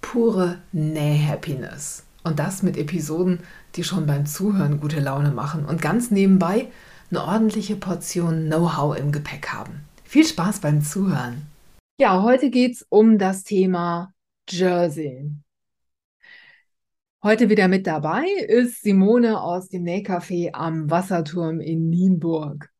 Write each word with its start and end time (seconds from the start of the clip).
pure 0.00 0.58
Näh-Happiness. 0.72 2.04
Und 2.22 2.38
das 2.38 2.62
mit 2.62 2.76
Episoden, 2.76 3.40
die 3.74 3.84
schon 3.84 4.06
beim 4.06 4.26
Zuhören 4.26 4.80
gute 4.80 5.00
Laune 5.00 5.30
machen 5.30 5.64
und 5.64 5.80
ganz 5.80 6.10
nebenbei 6.10 6.68
eine 7.10 7.24
ordentliche 7.24 7.76
Portion 7.76 8.46
Know-how 8.46 8.96
im 8.96 9.12
Gepäck 9.12 9.48
haben. 9.48 9.80
Viel 10.04 10.24
Spaß 10.24 10.60
beim 10.60 10.82
Zuhören. 10.82 11.46
Ja, 11.98 12.22
heute 12.22 12.50
geht 12.50 12.72
es 12.72 12.86
um 12.88 13.18
das 13.18 13.44
Thema 13.44 14.12
Jersey. 14.48 15.30
Heute 17.22 17.50
wieder 17.50 17.68
mit 17.68 17.86
dabei 17.86 18.24
ist 18.48 18.82
Simone 18.82 19.40
aus 19.40 19.68
dem 19.68 19.84
Nähcafé 19.84 20.54
am 20.54 20.90
Wasserturm 20.90 21.60
in 21.60 21.90
Nienburg. 21.90 22.70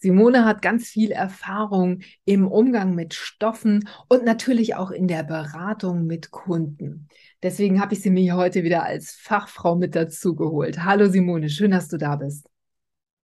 Simone 0.00 0.44
hat 0.44 0.62
ganz 0.62 0.88
viel 0.88 1.10
Erfahrung 1.10 2.00
im 2.24 2.46
Umgang 2.46 2.94
mit 2.94 3.14
Stoffen 3.14 3.88
und 4.08 4.24
natürlich 4.24 4.76
auch 4.76 4.92
in 4.92 5.08
der 5.08 5.24
Beratung 5.24 6.06
mit 6.06 6.30
Kunden. 6.30 7.08
Deswegen 7.42 7.80
habe 7.80 7.94
ich 7.94 8.02
sie 8.02 8.10
mir 8.10 8.36
heute 8.36 8.62
wieder 8.62 8.84
als 8.84 9.12
Fachfrau 9.12 9.74
mit 9.74 9.96
dazu 9.96 10.36
geholt. 10.36 10.84
Hallo 10.84 11.08
Simone, 11.08 11.50
schön, 11.50 11.72
dass 11.72 11.88
du 11.88 11.96
da 11.96 12.14
bist. 12.14 12.48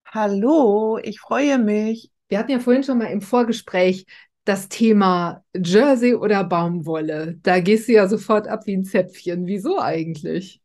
Hallo, 0.06 1.00
ich 1.04 1.20
freue 1.20 1.58
mich. 1.60 2.12
Wir 2.30 2.40
hatten 2.40 2.52
ja 2.52 2.60
vorhin 2.60 2.84
schon 2.84 2.98
mal 2.98 3.06
im 3.06 3.22
Vorgespräch 3.22 4.06
das 4.46 4.70
Thema 4.70 5.44
Jersey 5.54 6.16
oder 6.16 6.46
Baumwolle. 6.46 7.40
Da 7.44 7.60
gehst 7.60 7.90
du 7.90 7.94
ja 7.94 8.08
sofort 8.08 8.48
ab 8.48 8.66
wie 8.68 8.78
ein 8.78 8.86
Zäpfchen. 8.86 9.48
Wieso 9.48 9.80
eigentlich? 9.80 10.62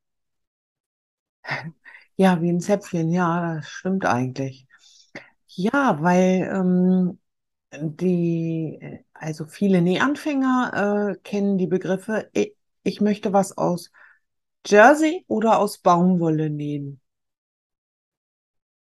Ja, 2.17 2.41
wie 2.43 2.51
ein 2.51 2.61
Zäpfchen, 2.61 3.11
ja, 3.11 3.55
das 3.57 3.69
stimmt 3.69 4.05
eigentlich. 4.05 4.68
Ja, 5.61 6.01
weil 6.03 6.49
ähm, 6.55 7.19
die, 7.73 8.81
also 9.15 9.47
viele 9.47 9.83
Nähanfänger 9.83 11.15
äh, 11.17 11.19
kennen 11.23 11.59
die 11.59 11.67
Begriffe, 11.67 12.31
ich, 12.35 12.57
ich 12.85 13.01
möchte 13.01 13.33
was 13.33 13.59
aus 13.59 13.91
Jersey 14.67 15.25
oder 15.29 15.59
aus 15.61 15.79
Baumwolle 15.79 16.51
nähen. 16.51 17.01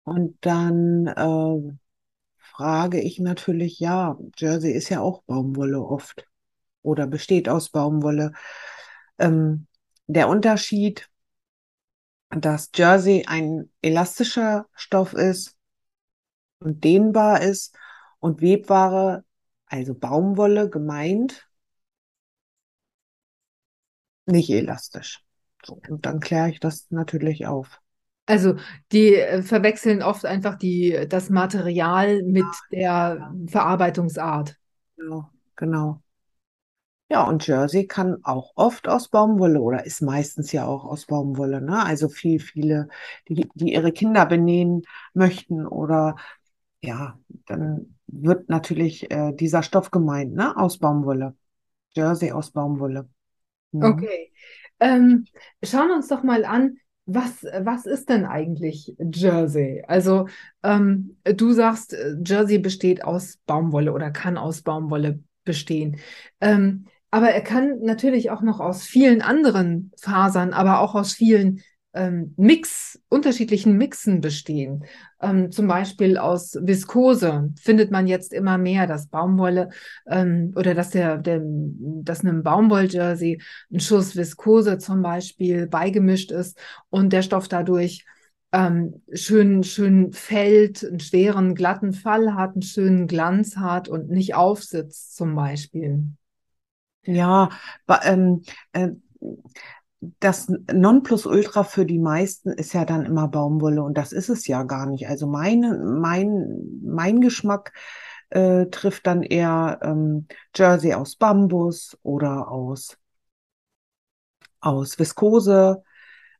Und 0.05 0.37
dann 0.45 1.07
äh, 1.07 1.77
frage 2.39 3.01
ich 3.01 3.19
natürlich, 3.21 3.81
ja, 3.81 4.19
Jersey 4.39 4.73
ist 4.73 4.89
ja 4.91 5.01
auch 5.01 5.23
Baumwolle 5.25 5.83
oft 5.83 6.27
oder 6.83 7.07
besteht 7.07 7.49
aus 7.49 7.71
Baumwolle. 7.71 8.33
Ähm, 9.19 9.67
der 10.09 10.29
Unterschied, 10.29 11.11
dass 12.31 12.71
Jersey 12.75 13.25
ein 13.29 13.71
elastischer 13.81 14.67
Stoff 14.75 15.13
ist 15.15 15.57
und 16.63 16.85
dehnbar 16.85 17.43
ist 17.43 17.77
und 18.21 18.41
Webware, 18.41 19.25
also 19.67 19.95
Baumwolle 19.95 20.69
gemeint, 20.71 21.49
nicht 24.27 24.51
elastisch. 24.51 25.23
So, 25.65 25.81
und 25.89 26.07
dann 26.07 26.21
kläre 26.21 26.51
ich 26.51 26.61
das 26.61 26.87
natürlich 26.91 27.47
auf. 27.47 27.81
Also 28.27 28.57
die 28.93 29.17
äh, 29.17 29.43
verwechseln 29.43 30.03
oft 30.03 30.25
einfach 30.25 30.57
die, 30.57 31.07
das 31.09 31.31
Material 31.31 32.23
mit 32.23 32.45
der 32.71 33.33
Verarbeitungsart. 33.49 34.57
Genau, 34.97 35.31
genau. 35.57 36.03
Ja, 37.09 37.25
und 37.25 37.47
Jersey 37.47 37.87
kann 37.87 38.25
auch 38.25 38.53
oft 38.55 38.89
aus 38.89 39.09
Baumwolle 39.09 39.61
oder 39.61 39.85
ist 39.85 40.01
meistens 40.01 40.51
ja 40.53 40.67
auch 40.67 40.85
aus 40.85 41.05
Baumwolle. 41.05 41.61
Ne? 41.61 41.85
Also 41.85 42.09
viel, 42.09 42.41
viele, 42.41 42.89
die, 43.29 43.47
die 43.55 43.75
ihre 43.75 43.93
Kinder 43.93 44.25
benähen 44.25 44.83
möchten 45.13 45.67
oder 45.67 46.17
ja, 46.83 47.19
dann 47.47 47.97
wird 48.07 48.49
natürlich 48.49 49.11
äh, 49.11 49.33
dieser 49.33 49.63
Stoff 49.63 49.91
gemeint, 49.91 50.35
ne? 50.35 50.57
Aus 50.57 50.79
Baumwolle. 50.79 51.37
Jersey 51.95 52.33
aus 52.33 52.51
Baumwolle. 52.51 53.09
Mhm. 53.73 53.83
Okay. 53.83 54.33
Ähm, 54.81 55.27
schauen 55.63 55.89
wir 55.89 55.97
uns 55.97 56.09
doch 56.09 56.23
mal 56.23 56.45
an, 56.45 56.77
was, 57.05 57.43
was 57.43 57.87
ist 57.87 58.09
denn 58.09 58.25
eigentlich 58.25 58.95
Jersey? 58.99 59.85
Also 59.87 60.29
ähm, 60.63 61.17
du 61.25 61.53
sagst, 61.53 61.95
äh, 61.95 62.17
Jersey 62.25 62.59
besteht 62.59 63.05
aus 63.05 63.39
Baumwolle 63.47 63.93
oder 63.93 64.11
kann 64.11 64.39
aus 64.39 64.63
Baumwolle 64.63 65.21
bestehen. 65.45 65.99
Ähm, 66.41 66.87
aber 67.11 67.31
er 67.31 67.43
kann 67.43 67.81
natürlich 67.81 68.31
auch 68.31 68.41
noch 68.41 68.61
aus 68.61 68.85
vielen 68.85 69.21
anderen 69.21 69.93
Fasern, 70.01 70.53
aber 70.53 70.81
auch 70.81 70.95
aus 70.95 71.13
vielen 71.13 71.63
ähm, 71.95 72.35
Mix, 72.37 73.01
unterschiedlichen 73.09 73.77
Mixen 73.77 74.21
bestehen. 74.21 74.85
Ähm, 75.21 75.51
zum 75.53 75.69
Beispiel 75.69 76.17
aus 76.17 76.57
Viskose 76.61 77.53
findet 77.61 77.91
man 77.91 78.07
jetzt 78.07 78.33
immer 78.33 78.59
mehr, 78.59 78.87
dass 78.87 79.09
Baumwolle 79.09 79.71
ähm, 80.07 80.53
oder 80.57 80.75
dass 80.75 80.91
der, 80.91 81.19
der 81.19 81.43
dass 81.45 82.21
einem 82.21 82.43
Baumwolljersey 82.43 83.41
ein 83.71 83.81
Schuss 83.81 84.17
Viskose 84.17 84.79
zum 84.79 85.03
Beispiel 85.03 85.67
beigemischt 85.67 86.31
ist 86.31 86.59
und 86.91 87.13
der 87.13 87.23
Stoff 87.23 87.49
dadurch 87.49 88.05
ähm, 88.53 89.03
schön, 89.13 89.65
schön 89.65 90.13
fällt, 90.13 90.85
einen 90.85 91.01
schweren, 91.01 91.55
glatten 91.55 91.93
Fall 91.93 92.35
hat, 92.35 92.53
einen 92.53 92.63
schönen 92.63 93.07
Glanz 93.07 93.57
hat 93.57 93.89
und 93.89 94.11
nicht 94.11 94.35
aufsitzt 94.35 95.17
zum 95.17 95.35
Beispiel. 95.35 96.05
Ja, 97.05 97.49
ähm, 98.05 98.43
äh, 98.73 98.91
das 100.19 100.49
Nonplusultra 100.73 101.63
für 101.63 101.87
die 101.87 102.01
meisten 102.01 102.51
ist 102.51 102.73
ja 102.75 102.85
dann 102.85 103.07
immer 103.07 103.29
Baumwolle 103.29 103.83
und 103.83 103.97
das 103.97 104.13
ist 104.13 104.29
es 104.29 104.47
ja 104.49 104.65
gar 104.65 104.87
nicht. 104.87 105.09
Also 105.09 105.29
meine, 105.29 105.79
mein, 105.79 106.81
mein 106.83 107.21
Geschmack 107.21 107.73
äh, 108.31 108.67
trifft 108.67 109.07
dann 109.07 109.23
eher 109.23 109.79
ähm, 109.83 110.27
Jersey 110.57 110.95
aus 110.95 111.15
Bambus 111.17 111.97
oder 112.03 112.51
aus, 112.51 112.99
aus 114.61 114.99
Viskose. 114.99 115.85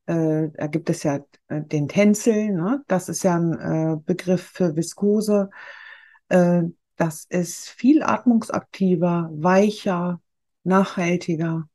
Äh, 0.07 0.49
da 0.55 0.67
gibt 0.67 0.91
es 0.91 1.05
ja 1.05 1.21
äh, 1.47 1.63
den 1.63 1.87
Tencel, 1.87 2.51
ne? 2.53 2.83
das 2.89 3.09
ist 3.09 3.23
ja 3.23 3.37
ein 3.37 3.53
äh, 3.59 3.97
Begriff 4.05 4.43
für 4.55 4.75
Viskose. 4.75 5.51
Äh, 6.29 6.65
das 6.97 7.27
ist 7.27 7.69
viel 7.69 8.03
atmungsaktiver, 8.03 9.31
weicher, 9.33 10.21
nachhaltiger 10.65 11.69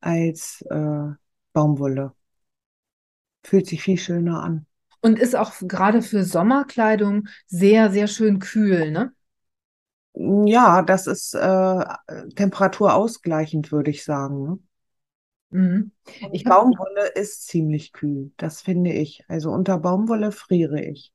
als 0.00 0.62
äh, 0.70 1.10
Baumwolle. 1.54 2.12
Fühlt 3.42 3.66
sich 3.66 3.82
viel 3.82 3.96
schöner 3.96 4.42
an. 4.42 4.66
Und 5.00 5.18
ist 5.18 5.36
auch 5.36 5.52
gerade 5.60 6.02
für 6.02 6.24
Sommerkleidung 6.24 7.28
sehr, 7.46 7.90
sehr 7.90 8.06
schön 8.08 8.38
kühl, 8.38 8.90
ne? 8.90 9.12
Ja, 10.14 10.82
das 10.82 11.06
ist 11.06 11.34
äh, 11.34 11.84
temperaturausgleichend, 12.36 13.72
würde 13.72 13.90
ich 13.90 14.04
sagen. 14.04 14.44
Ne? 14.44 14.58
Mhm. 15.50 15.92
Ich 16.32 16.44
Baumwolle 16.44 17.08
ist 17.08 17.46
ziemlich 17.46 17.92
kühl, 17.92 18.32
das 18.36 18.62
finde 18.62 18.92
ich. 18.92 19.24
Also 19.28 19.50
unter 19.50 19.78
Baumwolle 19.78 20.32
friere 20.32 20.82
ich. 20.82 21.12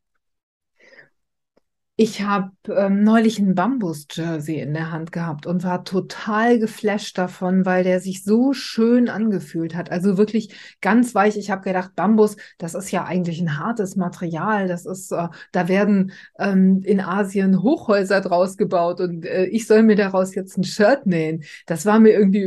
Ich 2.02 2.22
habe 2.22 2.52
ähm, 2.74 3.04
neulich 3.04 3.40
ein 3.40 3.56
Bambus-Jersey 3.56 4.62
in 4.62 4.74
der 4.74 4.90
Hand 4.90 5.12
gehabt 5.12 5.46
und 5.46 5.66
war 5.66 5.84
total 5.84 6.58
geflasht 6.58 7.18
davon, 7.18 7.66
weil 7.66 7.84
der 7.84 8.00
sich 8.00 8.24
so 8.24 8.54
schön 8.54 9.10
angefühlt 9.10 9.76
hat. 9.76 9.92
Also 9.92 10.18
wirklich 10.18 10.56
ganz 10.80 11.14
weich. 11.14 11.36
Ich 11.36 11.52
habe 11.52 11.62
gedacht, 11.62 11.98
Bambus, 11.98 12.38
das 12.58 12.74
ist 12.74 12.90
ja 12.92 13.04
eigentlich 13.04 13.42
ein 13.42 13.60
hartes 13.60 13.98
Material. 13.98 14.70
Das 14.70 14.86
ist, 14.86 15.12
äh, 15.12 15.28
da 15.52 15.68
werden 15.68 16.14
ähm, 16.38 16.82
in 16.86 17.02
Asien 17.02 17.62
Hochhäuser 17.62 18.22
draus 18.22 18.56
gebaut 18.56 19.02
und 19.02 19.26
äh, 19.26 19.48
ich 19.48 19.68
soll 19.68 19.84
mir 19.84 19.98
daraus 19.98 20.34
jetzt 20.36 20.58
ein 20.58 20.64
Shirt 20.64 21.06
nähen. 21.06 21.44
Das 21.66 21.86
war 21.86 22.00
mir 22.00 22.12
irgendwie, 22.12 22.44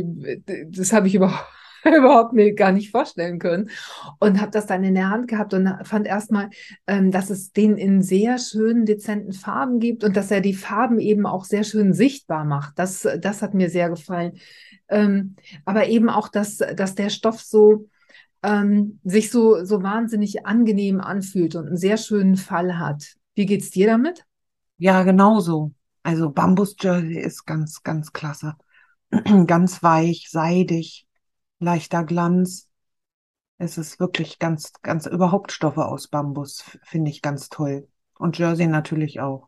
äh, 0.47 0.65
das 0.67 0.93
habe 0.93 1.05
ich 1.05 1.13
überhaupt 1.13 1.45
überhaupt 1.97 2.33
mir 2.33 2.53
gar 2.53 2.71
nicht 2.71 2.91
vorstellen 2.91 3.39
können. 3.39 3.69
Und 4.19 4.39
habe 4.39 4.51
das 4.51 4.65
dann 4.65 4.83
in 4.83 4.95
der 4.95 5.09
Hand 5.09 5.27
gehabt 5.27 5.53
und 5.53 5.69
fand 5.83 6.07
erstmal, 6.07 6.49
ähm, 6.87 7.11
dass 7.11 7.29
es 7.29 7.51
den 7.51 7.77
in 7.77 8.01
sehr 8.01 8.37
schönen, 8.37 8.85
dezenten 8.85 9.33
Farben 9.33 9.79
gibt 9.79 10.03
und 10.03 10.15
dass 10.15 10.31
er 10.31 10.41
die 10.41 10.53
Farben 10.53 10.99
eben 10.99 11.25
auch 11.25 11.45
sehr 11.45 11.63
schön 11.63 11.93
sichtbar 11.93 12.45
macht. 12.45 12.77
Das, 12.77 13.07
das 13.19 13.41
hat 13.41 13.53
mir 13.53 13.69
sehr 13.69 13.89
gefallen. 13.89 14.33
Ähm, 14.89 15.35
aber 15.65 15.87
eben 15.87 16.09
auch, 16.09 16.29
dass, 16.29 16.57
dass 16.57 16.95
der 16.95 17.09
Stoff 17.09 17.41
so 17.41 17.87
ähm, 18.43 18.99
sich 19.03 19.31
so, 19.31 19.63
so 19.63 19.81
wahnsinnig 19.83 20.45
angenehm 20.45 21.01
anfühlt 21.01 21.55
und 21.55 21.67
einen 21.67 21.77
sehr 21.77 21.97
schönen 21.97 22.35
Fall 22.35 22.77
hat. 22.77 23.15
Wie 23.35 23.45
geht's 23.45 23.71
dir 23.71 23.87
damit? 23.87 24.25
Ja, 24.77 25.03
genauso. 25.03 25.71
Also 26.03 26.29
Bambus 26.29 26.75
Jersey 26.79 27.17
ist 27.17 27.45
ganz, 27.45 27.83
ganz 27.83 28.11
klasse. 28.11 28.55
ganz 29.47 29.81
weich, 29.81 30.27
seidig 30.29 31.07
leichter 31.63 32.03
Glanz. 32.03 32.69
Es 33.57 33.77
ist 33.77 33.99
wirklich 33.99 34.39
ganz, 34.39 34.73
ganz 34.81 35.05
überhaupt 35.05 35.51
Stoffe 35.51 35.85
aus 35.85 36.07
Bambus, 36.07 36.63
finde 36.83 37.11
ich 37.11 37.21
ganz 37.21 37.49
toll. 37.49 37.87
Und 38.17 38.37
Jersey 38.37 38.67
natürlich 38.67 39.19
auch. 39.19 39.47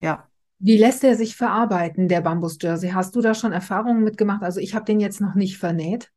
Ja. 0.00 0.26
Wie 0.58 0.76
lässt 0.76 1.04
er 1.04 1.16
sich 1.16 1.36
verarbeiten, 1.36 2.08
der 2.08 2.20
Bambus-Jersey? 2.20 2.90
Hast 2.90 3.16
du 3.16 3.20
da 3.20 3.34
schon 3.34 3.52
Erfahrungen 3.52 4.02
mitgemacht? 4.02 4.42
Also 4.42 4.60
ich 4.60 4.74
habe 4.74 4.84
den 4.84 5.00
jetzt 5.00 5.20
noch 5.20 5.34
nicht 5.34 5.58
vernäht. 5.58 6.10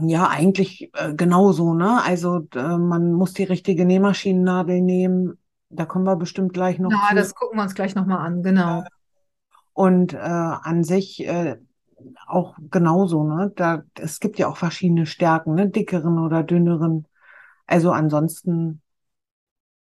Ja, 0.00 0.28
eigentlich 0.28 0.90
äh, 0.94 1.14
genauso, 1.14 1.74
ne? 1.74 2.02
Also 2.02 2.48
äh, 2.54 2.78
man 2.78 3.12
muss 3.12 3.34
die 3.34 3.44
richtige 3.44 3.84
Nähmaschinennadel 3.84 4.80
nehmen. 4.80 5.38
Da 5.68 5.84
kommen 5.84 6.04
wir 6.04 6.16
bestimmt 6.16 6.54
gleich 6.54 6.78
noch 6.78 6.90
Ja, 6.90 7.08
zu. 7.10 7.14
das 7.14 7.34
gucken 7.34 7.58
wir 7.58 7.62
uns 7.62 7.74
gleich 7.74 7.94
nochmal 7.94 8.18
an, 8.26 8.42
genau. 8.42 8.84
Und 9.74 10.12
äh, 10.14 10.18
an 10.18 10.82
sich 10.82 11.26
äh, 11.26 11.56
auch 12.26 12.56
genauso, 12.70 13.24
ne? 13.24 13.52
Da, 13.54 13.82
es 13.94 14.20
gibt 14.20 14.38
ja 14.38 14.48
auch 14.48 14.56
verschiedene 14.56 15.06
Stärken, 15.06 15.54
ne? 15.54 15.68
Dickeren 15.68 16.18
oder 16.18 16.42
dünneren. 16.42 17.06
Also 17.66 17.90
ansonsten 17.90 18.82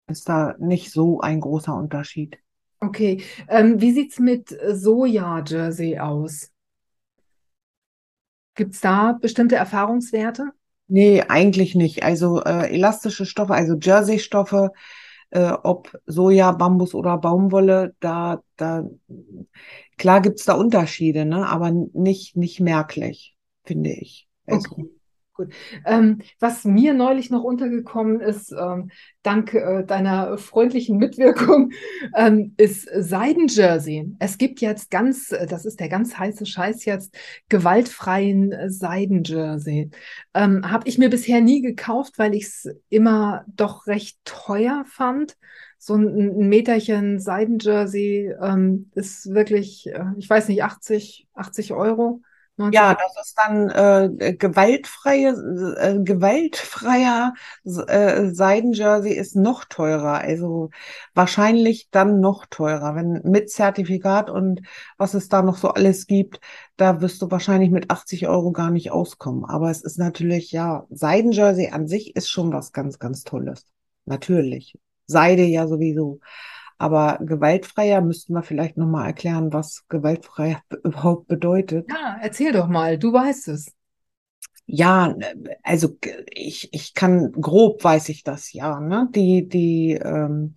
ist 0.08 0.30
da 0.30 0.56
nicht 0.60 0.92
so 0.92 1.22
ein 1.22 1.40
großer 1.40 1.76
Unterschied. 1.76 2.38
Okay, 2.80 3.24
ähm, 3.48 3.82
wie 3.82 3.92
sieht's 3.92 4.20
mit 4.20 4.50
Soja-Jersey 4.50 6.00
aus? 6.00 6.52
Gibt 8.56 8.74
es 8.74 8.82
da 8.82 9.18
bestimmte 9.20 9.56
Erfahrungswerte? 9.56 10.52
Nee, 10.88 11.24
eigentlich 11.28 11.76
nicht. 11.76 12.04
Also 12.04 12.44
äh, 12.44 12.74
elastische 12.74 13.26
Stoffe, 13.26 13.54
also 13.54 13.76
Jersey-Stoffe, 13.76 14.72
äh, 15.36 15.52
ob 15.64 15.92
Soja, 16.06 16.54
Bambus 16.54 16.96
oder 16.96 17.18
Baumwolle, 17.18 17.94
da, 18.00 18.42
da, 18.56 18.86
klar 19.98 20.22
gibt's 20.22 20.46
da 20.46 20.54
Unterschiede, 20.54 21.26
ne? 21.26 21.48
Aber 21.48 21.72
nicht, 21.72 22.38
nicht 22.38 22.62
merklich, 22.62 23.36
finde 23.66 23.92
ich. 23.92 24.28
Also, 24.48 24.70
Okay, 24.72 24.90
gut. 25.36 25.54
Ähm, 25.86 26.22
was 26.40 26.66
mir 26.66 26.94
neulich 26.94 27.30
noch 27.30 27.44
untergekommen 27.44 28.22
ist, 28.22 28.52
ähm, 28.52 28.90
dank 29.22 29.54
äh, 29.54 29.84
deiner 29.84 30.38
freundlichen 30.38 30.98
Mitwirkung, 30.98 31.72
ähm, 32.16 32.54
ist 32.58 32.90
Seidenjersey. 32.92 34.16
Es 34.20 34.38
gibt 34.38 34.62
jetzt 34.62 34.90
ganz, 34.90 35.32
äh, 35.32 35.46
das 35.46 35.66
ist 35.66 35.80
der 35.80 35.90
ganz 35.90 36.18
heiße 36.18 36.46
Scheiß 36.46 36.86
jetzt, 36.86 37.16
gewaltfreien 37.50 38.54
Seidenjersey. 38.70 39.92
Ähm, 40.34 40.70
habe 40.70 40.88
ich 40.88 40.98
mir 40.98 41.10
bisher 41.10 41.42
nie 41.42 41.62
gekauft, 41.62 42.18
weil 42.18 42.34
ich 42.34 42.46
es 42.46 42.70
immer 42.90 43.46
doch 43.48 43.88
recht 43.88 44.18
teuer 44.26 44.86
fand. 44.88 45.38
So 45.78 45.96
ein, 45.96 46.08
ein 46.08 46.50
Meterchen 46.50 47.20
Seidenjersey 47.20 48.34
ähm, 48.42 48.90
ist 48.96 49.34
wirklich, 49.34 49.88
äh, 49.88 50.06
ich 50.18 50.30
weiß 50.30 50.48
nicht, 50.48 50.64
80, 50.64 51.28
80 51.36 51.74
Euro, 51.74 52.22
90 52.22 52.35
Ja, 52.58 52.94
das 52.96 53.28
ist 53.28 53.38
dann 53.38 53.70
äh, 53.70 54.34
gewaltfreie, 54.34 55.32
äh, 55.78 56.00
gewaltfreier 56.02 57.34
äh, 57.66 58.30
Seidenjersey 58.34 59.12
ist 59.12 59.36
noch 59.36 59.66
teurer. 59.66 60.20
Also 60.20 60.70
wahrscheinlich 61.14 61.90
dann 61.92 62.22
noch 62.22 62.46
teurer. 62.46 62.96
Wenn 62.96 63.22
mit 63.26 63.50
Zertifikat 63.52 64.30
und 64.30 64.62
was 64.98 65.14
es 65.16 65.28
da 65.28 65.42
noch 65.42 65.58
so 65.58 65.70
alles 65.70 66.08
gibt, 66.08 66.40
da 66.78 67.02
wirst 67.02 67.22
du 67.22 67.30
wahrscheinlich 67.30 67.72
mit 67.72 67.92
80 67.92 68.28
Euro 68.30 68.54
gar 68.54 68.72
nicht 68.72 68.90
auskommen. 68.90 69.44
Aber 69.44 69.70
es 69.70 69.82
ist 69.84 69.98
natürlich, 69.98 70.52
ja, 70.54 70.86
Seidenjersey 70.90 71.72
an 71.72 71.88
sich 71.90 72.16
ist 72.16 72.30
schon 72.30 72.54
was 72.54 72.72
ganz, 72.72 73.00
ganz 73.00 73.24
Tolles. 73.26 73.66
Natürlich. 74.06 74.78
Seide 75.08 75.44
ja 75.44 75.68
sowieso. 75.68 76.20
Aber 76.78 77.20
gewaltfreier 77.22 78.02
müssten 78.02 78.34
wir 78.34 78.44
vielleicht 78.44 78.78
nochmal 78.78 79.08
erklären, 79.08 79.54
was 79.54 79.86
gewaltfrei 79.88 80.58
überhaupt 80.84 81.28
bedeutet. 81.28 81.90
Ja, 81.90 82.18
erzähl 82.22 82.52
doch 82.52 82.68
mal, 82.68 82.98
du 82.98 83.14
weißt 83.14 83.48
es. 83.50 83.74
Ja, 84.68 85.16
also 85.62 85.98
ich, 86.32 86.74
ich 86.74 86.94
kann, 86.96 87.32
grob 87.34 87.84
weiß 87.84 88.10
ich 88.10 88.24
das 88.24 88.52
ja, 88.52 88.80
ne? 88.80 89.08
Die, 89.14 89.48
die, 89.48 89.92
ähm, 89.94 90.56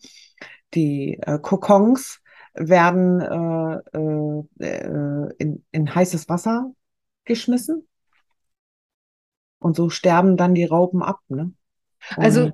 die 0.75 1.19
äh, 1.21 1.39
Kokons 1.39 2.21
werden 2.55 3.21
äh, 3.21 3.99
äh, 3.99 4.67
äh, 4.67 5.35
in, 5.39 5.65
in 5.71 5.95
heißes 5.95 6.29
Wasser 6.29 6.73
geschmissen 7.25 7.87
und 9.59 9.77
so 9.77 9.91
sterben 9.91 10.37
dann 10.37 10.55
die 10.55 10.65
Raupen 10.65 11.03
ab, 11.03 11.21
ne? 11.29 11.53
Also 12.17 12.51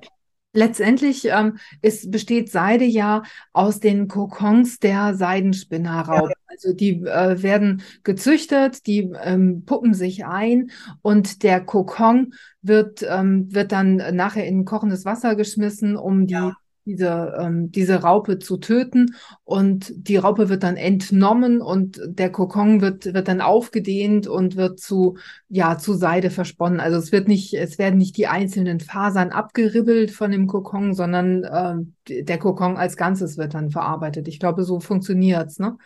letztendlich 0.55 1.25
ähm, 1.25 1.57
ist, 1.81 2.11
besteht 2.11 2.51
Seide 2.51 2.85
ja 2.85 3.23
aus 3.53 3.79
den 3.79 4.07
Kokons 4.07 4.79
der 4.79 5.15
Seidenspinnerraupen. 5.15 6.33
Also 6.47 6.73
die 6.73 7.01
äh, 7.01 7.41
werden 7.43 7.81
gezüchtet, 8.03 8.87
die 8.87 9.11
ähm, 9.21 9.63
puppen 9.65 9.93
sich 9.93 10.25
ein 10.25 10.71
und 11.01 11.43
der 11.43 11.59
Kokon 11.59 12.33
wird, 12.61 13.05
ähm, 13.07 13.53
wird 13.53 13.71
dann 13.71 13.97
nachher 14.15 14.47
in 14.47 14.65
kochendes 14.65 15.05
Wasser 15.05 15.35
geschmissen, 15.35 15.97
um 15.97 16.27
die, 16.27 16.33
ja, 16.33 16.55
diese, 16.85 17.35
ähm, 17.39 17.71
diese 17.71 18.01
Raupe 18.03 18.39
zu 18.39 18.57
töten. 18.57 19.15
Und 19.43 19.91
die 19.95 20.17
Raupe 20.17 20.49
wird 20.49 20.63
dann 20.63 20.77
entnommen 20.77 21.61
und 21.61 21.99
der 22.05 22.31
Kokon 22.31 22.81
wird, 22.81 23.05
wird 23.13 23.27
dann 23.27 23.41
aufgedehnt 23.41 24.27
und 24.27 24.55
wird 24.55 24.79
zu, 24.79 25.17
ja, 25.49 25.77
zu 25.77 25.93
Seide 25.93 26.29
versponnen. 26.29 26.79
Also 26.79 26.97
es 26.97 27.11
wird 27.11 27.27
nicht, 27.27 27.53
es 27.53 27.77
werden 27.77 27.97
nicht 27.97 28.17
die 28.17 28.27
einzelnen 28.27 28.79
Fasern 28.79 29.29
abgeribbelt 29.31 30.11
von 30.11 30.31
dem 30.31 30.47
Kokon, 30.47 30.93
sondern 30.93 31.43
ähm, 31.51 31.95
der 32.07 32.37
Kokon 32.39 32.77
als 32.77 32.97
Ganzes 32.97 33.37
wird 33.37 33.53
dann 33.53 33.71
verarbeitet. 33.71 34.27
Ich 34.27 34.39
glaube, 34.39 34.63
so 34.63 34.79
funktioniert's, 34.79 35.59
ne? 35.59 35.77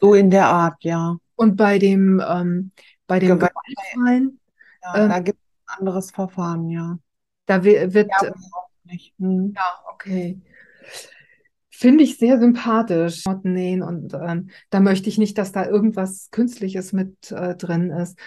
so 0.00 0.14
in 0.14 0.30
der 0.30 0.46
Art, 0.48 0.82
ja. 0.84 1.16
Und 1.36 1.56
bei 1.56 1.78
dem, 1.78 2.22
ähm, 2.26 2.72
bei 3.06 3.18
dem 3.18 3.38
Gewalt, 3.38 3.52
gewaltfreien, 3.52 4.40
ja, 4.82 4.94
ähm, 5.04 5.08
da 5.08 5.18
gibt 5.20 5.38
es 5.38 5.74
ein 5.74 5.78
anderes 5.80 6.10
Verfahren, 6.10 6.70
ja. 6.70 6.98
da 7.46 7.64
wi- 7.64 7.92
wird, 7.94 8.10
Ja, 8.10 8.32
nicht. 8.86 9.14
Hm. 9.18 9.52
ja, 9.54 9.62
okay. 9.92 10.40
Finde 11.70 12.04
ich 12.04 12.16
sehr 12.16 12.38
sympathisch. 12.38 13.24
Nähen 13.42 13.82
und 13.82 14.14
ähm, 14.14 14.48
da 14.70 14.80
möchte 14.80 15.10
ich 15.10 15.18
nicht, 15.18 15.36
dass 15.36 15.52
da 15.52 15.66
irgendwas 15.66 16.30
Künstliches 16.30 16.92
mit 16.92 17.30
äh, 17.32 17.54
drin 17.54 17.90
ist. 17.90 18.18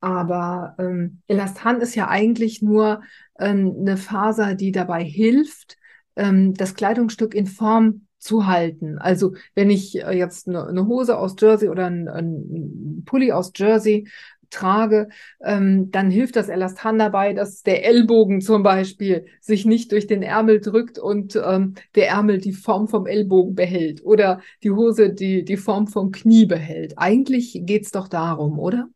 Aber 0.00 0.76
ähm, 0.78 1.22
Elastan 1.26 1.80
ist 1.80 1.94
ja 1.94 2.08
eigentlich 2.08 2.62
nur 2.62 3.02
ähm, 3.38 3.74
eine 3.80 3.96
Faser, 3.96 4.54
die 4.54 4.70
dabei 4.70 5.02
hilft, 5.02 5.76
ähm, 6.14 6.54
das 6.54 6.74
Kleidungsstück 6.74 7.34
in 7.34 7.46
Form 7.46 8.06
zu 8.18 8.46
halten. 8.46 8.98
Also 8.98 9.34
wenn 9.54 9.70
ich 9.70 10.02
äh, 10.02 10.16
jetzt 10.16 10.48
eine, 10.48 10.66
eine 10.66 10.86
Hose 10.86 11.18
aus 11.18 11.36
Jersey 11.38 11.68
oder 11.68 11.86
ein, 11.86 12.08
ein 12.08 13.02
Pulli 13.04 13.32
aus 13.32 13.52
Jersey 13.54 14.08
trage, 14.50 15.08
ähm, 15.42 15.90
dann 15.90 16.10
hilft 16.10 16.36
das 16.36 16.48
Elastan 16.48 16.98
dabei, 16.98 17.32
dass 17.32 17.62
der 17.62 17.84
Ellbogen 17.84 18.40
zum 18.40 18.62
Beispiel 18.62 19.26
sich 19.40 19.64
nicht 19.64 19.92
durch 19.92 20.06
den 20.06 20.22
Ärmel 20.22 20.60
drückt 20.60 20.98
und 20.98 21.36
ähm, 21.36 21.74
der 21.94 22.08
Ärmel 22.08 22.38
die 22.38 22.52
Form 22.52 22.88
vom 22.88 23.06
Ellbogen 23.06 23.54
behält 23.54 24.04
oder 24.04 24.40
die 24.62 24.70
Hose 24.70 25.10
die, 25.12 25.44
die 25.44 25.56
Form 25.56 25.86
vom 25.86 26.10
Knie 26.12 26.46
behält. 26.46 26.94
Eigentlich 26.96 27.60
geht's 27.64 27.90
doch 27.92 28.08
darum, 28.08 28.58
oder? 28.58 28.88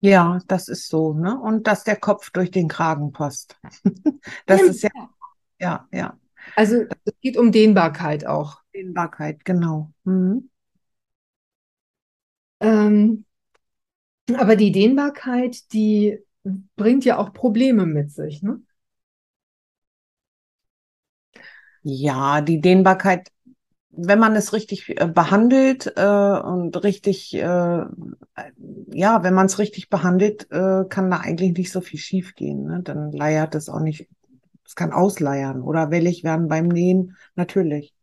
Ja, 0.00 0.38
das 0.46 0.68
ist 0.68 0.88
so, 0.88 1.14
ne? 1.14 1.38
Und 1.40 1.66
dass 1.66 1.82
der 1.84 1.96
Kopf 1.96 2.30
durch 2.30 2.50
den 2.50 2.68
Kragen 2.68 3.12
passt. 3.12 3.56
Das 4.46 4.60
ist 4.62 4.82
ja, 4.82 4.90
Genau. 4.92 5.08
ja, 5.60 5.88
ja. 5.92 6.18
Also 6.56 6.84
es 7.04 7.14
geht 7.20 7.36
um 7.36 7.52
Dehnbarkeit 7.52 8.26
auch. 8.26 8.62
Dehnbarkeit, 8.74 9.44
genau. 9.44 9.92
Mhm. 10.04 10.50
Ähm, 12.60 13.24
aber 14.34 14.56
die 14.56 14.72
Dehnbarkeit, 14.72 15.72
die 15.72 16.18
bringt 16.76 17.04
ja 17.04 17.18
auch 17.18 17.32
Probleme 17.32 17.86
mit 17.86 18.10
sich, 18.12 18.42
ne? 18.42 18.60
Ja, 21.82 22.40
die 22.40 22.60
Dehnbarkeit, 22.60 23.28
wenn 23.90 24.18
man 24.18 24.36
es 24.36 24.52
richtig 24.54 25.00
äh, 25.00 25.06
behandelt 25.08 25.92
äh, 25.96 26.02
und 26.06 26.82
richtig, 26.84 27.34
äh, 27.34 27.84
ja, 28.92 29.22
wenn 29.22 29.34
man 29.34 29.46
es 29.46 29.58
richtig 29.58 29.88
behandelt, 29.90 30.50
äh, 30.50 30.84
kann 30.88 31.10
da 31.10 31.18
eigentlich 31.18 31.56
nicht 31.56 31.72
so 31.72 31.80
viel 31.80 32.00
schief 32.00 32.34
gehen, 32.34 32.64
ne? 32.64 32.82
Dann 32.82 33.12
leiert 33.12 33.54
es 33.54 33.68
auch 33.68 33.80
nicht, 33.80 34.08
es 34.66 34.76
kann 34.76 34.92
ausleiern 34.92 35.62
oder 35.62 35.92
wellig 35.92 36.24
werden 36.24 36.48
beim 36.48 36.68
Nähen, 36.68 37.16
natürlich. 37.36 37.95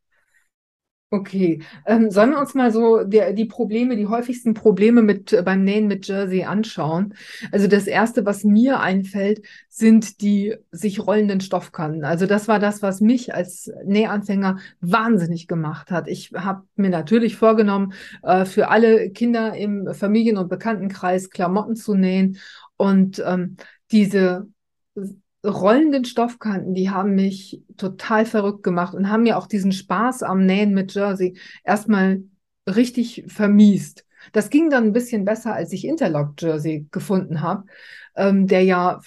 Okay, 1.14 1.62
ähm, 1.86 2.10
sollen 2.10 2.32
wir 2.32 2.40
uns 2.40 2.56
mal 2.56 2.72
so 2.72 3.04
der, 3.04 3.34
die 3.34 3.46
Probleme, 3.46 3.96
die 3.96 4.08
häufigsten 4.08 4.56
Probleme 4.56 5.04
mit 5.04 5.32
äh, 5.32 5.44
beim 5.44 5.64
Nähen 5.64 5.86
mit 5.86 6.08
Jersey 6.08 6.44
anschauen? 6.46 7.14
Also 7.52 7.68
das 7.68 7.86
erste, 7.86 8.26
was 8.26 8.44
mir 8.44 8.80
einfällt, 8.80 9.46
sind 9.70 10.22
die 10.22 10.56
sich 10.72 11.06
rollenden 11.06 11.40
Stoffkanten. 11.40 12.04
Also 12.04 12.26
das 12.26 12.48
war 12.48 12.58
das, 12.58 12.82
was 12.82 13.00
mich 13.00 13.36
als 13.36 13.72
Nähanfänger 13.86 14.58
wahnsinnig 14.82 15.48
gemacht 15.48 15.92
hat. 15.92 16.08
Ich 16.08 16.32
habe 16.36 16.64
mir 16.78 16.90
natürlich 16.90 17.36
vorgenommen, 17.36 17.94
äh, 18.24 18.46
für 18.46 18.70
alle 18.70 19.12
Kinder 19.12 19.56
im 19.56 19.94
Familien- 19.94 20.38
und 20.38 20.50
Bekanntenkreis 20.50 21.30
Klamotten 21.30 21.76
zu 21.76 21.94
nähen 21.94 22.40
und 22.76 23.22
ähm, 23.24 23.58
diese 23.92 24.48
rollenden 25.46 26.06
Stoffkanten, 26.06 26.74
die 26.74 26.90
haben 26.90 27.16
mich 27.16 27.62
total 27.78 28.26
verrückt 28.26 28.64
gemacht 28.64 28.94
und 28.94 29.10
haben 29.10 29.24
mir 29.24 29.38
auch 29.38 29.48
diesen 29.48 29.72
Spaß 29.72 30.24
am 30.24 30.46
Nähen 30.46 30.74
mit 30.74 30.94
Jersey 30.94 31.38
erstmal 31.64 32.24
richtig 32.68 33.26
vermiest. 33.28 34.06
Das 34.32 34.50
ging 34.50 34.70
dann 34.70 34.86
ein 34.86 34.94
bisschen 34.94 35.26
besser, 35.26 35.54
als 35.54 35.74
ich 35.74 35.86
Interlock 35.86 36.42
Jersey 36.42 36.88
gefunden 36.92 37.42
habe, 37.42 37.66
ähm, 38.16 38.48
der 38.48 38.64
ja 38.64 39.02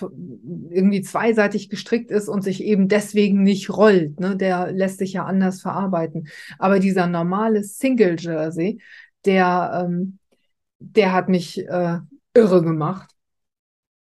irgendwie 0.70 1.00
zweiseitig 1.00 1.70
gestrickt 1.70 2.10
ist 2.10 2.28
und 2.28 2.42
sich 2.42 2.62
eben 2.62 2.88
deswegen 2.88 3.42
nicht 3.42 3.70
rollt. 3.70 4.20
Ne? 4.20 4.36
Der 4.36 4.72
lässt 4.72 4.98
sich 4.98 5.14
ja 5.14 5.24
anders 5.24 5.62
verarbeiten. 5.62 6.28
Aber 6.58 6.80
dieser 6.80 7.06
normale 7.06 7.64
Single 7.64 8.16
Jersey, 8.18 8.80
der, 9.24 9.86
ähm, 9.86 10.18
der 10.80 11.12
hat 11.12 11.30
mich 11.30 11.66
äh, 11.66 11.98
irre 12.34 12.62
gemacht. 12.62 13.10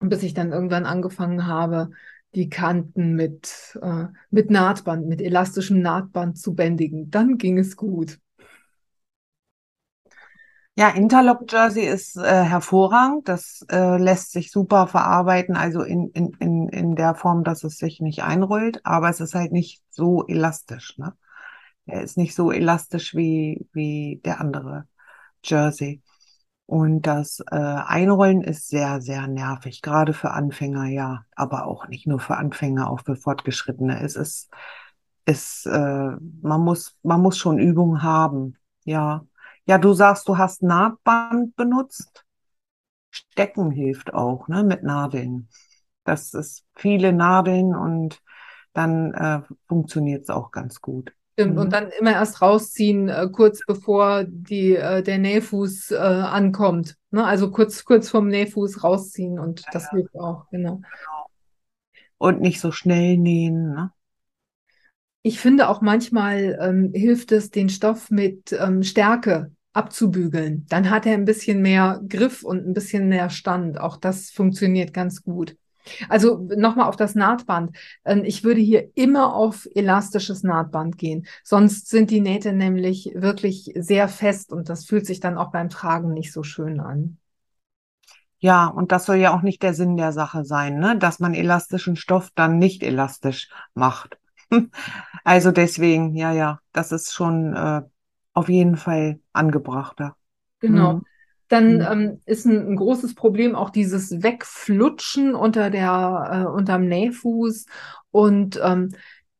Bis 0.01 0.23
ich 0.23 0.33
dann 0.35 0.53
irgendwann 0.53 0.85
angefangen 0.85 1.47
habe, 1.47 1.91
die 2.35 2.49
Kanten 2.49 3.15
mit, 3.15 3.79
äh, 3.83 4.07
mit 4.31 4.51
Nahtband, 4.51 5.07
mit 5.07 5.21
elastischem 5.21 5.81
Nahtband 5.81 6.39
zu 6.39 6.55
bändigen. 6.55 7.11
Dann 7.11 7.39
ging 7.39 7.59
es 7.59 7.77
gut. 7.77 8.19
Ja, 10.77 10.91
Interlock 10.91 11.51
Jersey 11.51 11.85
ist 11.85 12.17
äh, 12.17 12.45
hervorragend. 12.45 13.29
Das 13.29 13.67
äh, 13.69 13.97
lässt 13.99 14.31
sich 14.31 14.53
super 14.53 14.87
verarbeiten, 14.87 15.57
also 15.57 15.83
in, 15.83 16.11
in, 16.11 16.31
in, 16.39 16.69
in 16.69 16.95
der 16.95 17.17
Form, 17.17 17.43
dass 17.43 17.65
es 17.65 17.79
sich 17.79 18.01
nicht 18.01 18.23
einrollt, 18.23 18.81
aber 18.85 19.09
es 19.09 19.19
ist 19.19 19.35
halt 19.35 19.51
nicht 19.51 19.83
so 19.91 20.25
elastisch. 20.29 20.97
Ne? 20.97 21.15
Er 21.87 22.03
ist 22.03 22.17
nicht 22.17 22.35
so 22.37 22.53
elastisch 22.53 23.17
wie, 23.17 23.67
wie 23.73 24.21
der 24.25 24.41
andere 24.41 24.87
Jersey. 25.43 26.01
Und 26.69 27.07
das 27.07 27.41
äh, 27.51 27.57
Einrollen 27.57 28.43
ist 28.43 28.69
sehr, 28.69 29.01
sehr 29.01 29.27
nervig, 29.27 29.81
gerade 29.81 30.13
für 30.13 30.33
Anfänger, 30.33 30.85
ja, 30.85 31.25
aber 31.35 31.67
auch 31.67 31.89
nicht 31.89 32.07
nur 32.07 32.21
für 32.21 32.37
Anfänger, 32.37 32.91
auch 32.91 33.01
für 33.01 33.17
Fortgeschrittene. 33.17 34.03
Es 34.03 34.17
ist, 34.17 34.51
es, 35.25 35.65
äh, 35.65 36.11
man 36.43 36.61
muss, 36.61 36.95
man 37.03 37.23
muss 37.23 37.39
schon 37.39 37.59
Übung 37.59 38.03
haben, 38.03 38.59
ja. 38.85 39.25
Ja, 39.65 39.79
du 39.79 39.95
sagst, 39.95 40.29
du 40.29 40.37
hast 40.37 40.63
Nahtband 40.63 41.57
benutzt. 41.57 42.27
Stecken 43.11 43.71
hilft 43.71 44.15
auch, 44.15 44.49
ne, 44.49 44.63
mit 44.65 44.83
Nadeln. 44.83 45.49
Das 46.05 46.35
ist 46.35 46.67
viele 46.75 47.15
Nadeln 47.15 47.75
und 47.75 48.23
dann 48.75 49.15
äh, 49.15 49.43
funktioniert 49.69 50.25
es 50.25 50.31
auch 50.31 50.51
ganz 50.51 50.83
gut. 50.83 51.15
Stimmt, 51.39 51.55
mhm. 51.55 51.61
und 51.61 51.73
dann 51.73 51.91
immer 52.01 52.15
erst 52.15 52.43
rausziehen, 52.43 53.09
äh, 53.09 53.29
kurz 53.31 53.61
bevor 53.65 54.25
die, 54.25 54.75
äh, 54.75 55.05
der 55.05 55.19
Nähfuß 55.19 55.93
äh, 55.93 55.97
ankommt. 55.97 56.97
Ne? 57.13 57.25
Also 57.25 57.53
kurz, 57.53 57.85
kurz 57.85 58.09
vom 58.11 58.27
Nähfuß 58.27 58.83
rausziehen 58.83 59.39
und 59.39 59.61
ja, 59.61 59.67
das 59.71 59.85
ja. 59.85 59.91
hilft 59.93 60.17
auch, 60.17 60.51
genau. 60.51 60.77
genau. 60.79 61.27
Und 62.19 62.41
nicht 62.41 62.61
so 62.61 62.73
schnell 62.73 63.19
nähen. 63.19 63.73
Ne? 63.73 63.93
Ich 65.23 65.39
finde 65.39 65.69
auch 65.69 65.81
manchmal 65.81 66.59
ähm, 66.61 66.91
hilft 66.93 67.31
es, 67.31 67.53
den 67.53 67.69
Stoff 67.69 68.11
mit 68.11 68.53
ähm, 68.53 68.83
Stärke 68.83 69.53
abzubügeln. 69.75 70.67
Dann 70.69 70.91
hat 70.91 71.07
er 71.07 71.15
ein 71.15 71.25
bisschen 71.25 71.63
mehr 71.63 72.01
Griff 72.09 72.43
und 72.43 72.67
ein 72.67 72.75
bisschen 72.75 73.09
mehr 73.09 73.31
Stand. 73.31 73.79
Auch 73.79 73.97
das 73.97 74.31
funktioniert 74.31 74.93
ganz 74.93 75.23
gut. 75.23 75.55
Also 76.09 76.49
nochmal 76.57 76.89
auf 76.89 76.97
das 76.97 77.15
Nahtband. 77.15 77.77
Ähm, 78.05 78.25
ich 78.25 78.45
würde 78.45 78.61
hier 78.61 78.91
immer 78.95 79.35
auf 79.35 79.69
elastisches 79.75 80.43
Nahtband 80.43 80.99
gehen. 80.99 81.27
Sonst 81.45 81.89
sind 81.89 82.11
die 82.11 82.21
Nähte 82.21 82.53
nämlich 82.53 83.13
wirklich 83.15 83.73
sehr 83.77 84.09
fest 84.09 84.53
und 84.53 84.69
das 84.69 84.85
fühlt 84.85 85.07
sich 85.07 85.21
dann 85.21 85.39
auch 85.39 85.51
beim 85.51 85.69
Tragen 85.69 86.13
nicht 86.13 86.33
so 86.33 86.43
schön 86.43 86.81
an. 86.81 87.19
Ja, 88.41 88.67
und 88.69 88.93
das 88.93 89.07
soll 89.07 89.17
ja 89.17 89.35
auch 89.35 89.43
nicht 89.43 89.63
der 89.63 89.75
Sinn 89.75 89.97
der 89.97 90.13
Sache 90.13 90.45
sein, 90.45 90.79
ne? 90.79 90.97
dass 90.97 91.19
man 91.19 91.35
elastischen 91.35 91.97
Stoff 91.97 92.31
dann 92.35 92.59
nicht 92.59 92.83
elastisch 92.83 93.49
macht. 93.75 94.19
also 95.25 95.51
deswegen, 95.51 96.15
ja, 96.15 96.33
ja, 96.33 96.61
das 96.73 96.93
ist 96.93 97.13
schon 97.13 97.55
äh, 97.55 97.83
auf 98.35 98.49
jeden 98.49 98.77
Fall 98.77 99.19
angebrachter. 99.33 100.17
Genau. 100.61 100.95
Mhm. 100.95 101.05
Dann 101.49 101.77
mhm. 101.77 101.87
ähm, 101.91 102.21
ist 102.27 102.47
ein, 102.47 102.73
ein, 102.73 102.77
großes 102.77 103.15
Problem 103.15 103.55
auch 103.55 103.71
dieses 103.71 104.23
Wegflutschen 104.23 105.35
unter 105.35 105.71
der, 105.71 106.47
äh, 106.47 106.51
unterm 106.51 106.87
Nähfuß 106.87 107.67
und 108.11 108.61
ähm, 108.63 108.91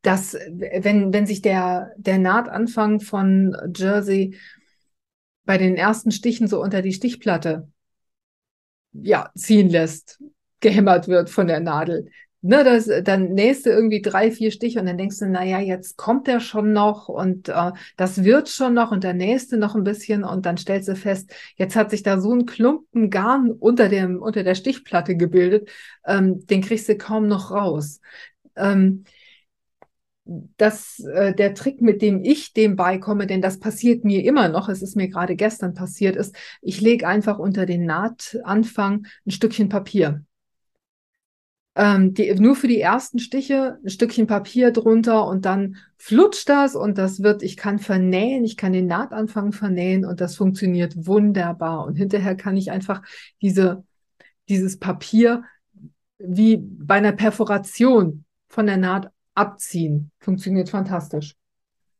das, 0.01 0.33
wenn, 0.33 1.11
wenn 1.13 1.25
sich 1.25 1.41
der, 1.41 1.91
der 1.97 2.17
Nahtanfang 2.17 3.01
von 3.01 3.55
Jersey 3.75 4.37
bei 5.45 5.57
den 5.57 5.75
ersten 5.75 6.11
Stichen 6.11 6.47
so 6.47 6.61
unter 6.61 6.81
die 6.81 6.93
Stichplatte 6.93 7.67
ja, 8.93 9.29
ziehen 9.35 9.69
lässt, 9.69 10.21
gehämmert 10.61 11.07
wird 11.07 11.29
von 11.29 11.47
der 11.47 11.59
Nadel, 11.59 12.09
ne, 12.41 12.63
das, 12.63 12.89
dann 13.03 13.33
nähst 13.33 13.65
du 13.65 13.69
irgendwie 13.69 14.01
drei, 14.01 14.31
vier 14.31 14.51
Stiche 14.51 14.79
und 14.79 14.85
dann 14.85 14.97
denkst 14.97 15.19
du, 15.19 15.27
naja, 15.27 15.59
jetzt 15.59 15.97
kommt 15.97 16.27
der 16.27 16.39
schon 16.39 16.73
noch 16.73 17.09
und 17.09 17.49
äh, 17.49 17.71
das 17.97 18.23
wird 18.23 18.49
schon 18.49 18.73
noch 18.73 18.91
und 18.91 19.03
dann 19.03 19.17
nähst 19.17 19.51
du 19.51 19.57
noch 19.57 19.75
ein 19.75 19.83
bisschen 19.83 20.23
und 20.23 20.45
dann 20.45 20.57
stellst 20.57 20.87
du 20.87 20.95
fest, 20.95 21.33
jetzt 21.55 21.75
hat 21.75 21.91
sich 21.91 22.03
da 22.03 22.19
so 22.19 22.33
ein 22.33 22.45
Klumpen 22.45 23.09
Garn 23.09 23.51
unter, 23.51 23.89
dem, 23.89 24.21
unter 24.21 24.43
der 24.43 24.55
Stichplatte 24.55 25.15
gebildet, 25.15 25.69
ähm, 26.05 26.45
den 26.47 26.61
kriegst 26.61 26.87
du 26.89 26.97
kaum 26.97 27.27
noch 27.27 27.51
raus. 27.51 27.99
Ähm, 28.55 29.03
dass 30.57 30.99
äh, 30.99 31.33
der 31.33 31.55
Trick, 31.55 31.81
mit 31.81 32.03
dem 32.03 32.23
ich 32.23 32.53
dem 32.53 32.75
beikomme, 32.75 33.25
denn 33.25 33.41
das 33.41 33.59
passiert 33.59 34.05
mir 34.05 34.23
immer 34.23 34.47
noch, 34.47 34.69
es 34.69 34.83
ist 34.83 34.95
mir 34.95 35.07
gerade 35.07 35.35
gestern 35.35 35.73
passiert, 35.73 36.15
ist, 36.15 36.35
ich 36.61 36.81
lege 36.81 37.07
einfach 37.07 37.39
unter 37.39 37.65
den 37.65 37.85
Nahtanfang 37.85 39.07
ein 39.25 39.31
Stückchen 39.31 39.69
Papier 39.69 40.23
ähm, 41.79 42.13
die, 42.13 42.33
nur 42.35 42.57
für 42.57 42.67
die 42.67 42.81
ersten 42.81 43.19
Stiche 43.19 43.79
ein 43.81 43.89
Stückchen 43.89 44.27
Papier 44.27 44.71
drunter 44.71 45.25
und 45.25 45.45
dann 45.45 45.77
flutscht 45.97 46.49
das 46.49 46.75
und 46.75 46.97
das 46.97 47.23
wird, 47.23 47.41
ich 47.41 47.55
kann 47.55 47.79
vernähen, 47.79 48.43
ich 48.43 48.57
kann 48.57 48.73
den 48.73 48.85
Nahtanfang 48.85 49.53
vernähen 49.53 50.03
und 50.03 50.19
das 50.19 50.35
funktioniert 50.35 51.07
wunderbar. 51.07 51.85
Und 51.85 51.95
hinterher 51.95 52.35
kann 52.35 52.57
ich 52.57 52.69
einfach 52.69 53.01
diese, 53.41 53.85
dieses 54.49 54.77
Papier 54.77 55.45
wie 56.17 56.57
bei 56.57 56.95
einer 56.95 57.13
Perforation 57.13 58.25
von 58.49 58.65
der 58.65 58.75
Naht 58.75 59.09
abziehen. 59.33 60.11
Funktioniert 60.19 60.69
fantastisch. 60.69 61.37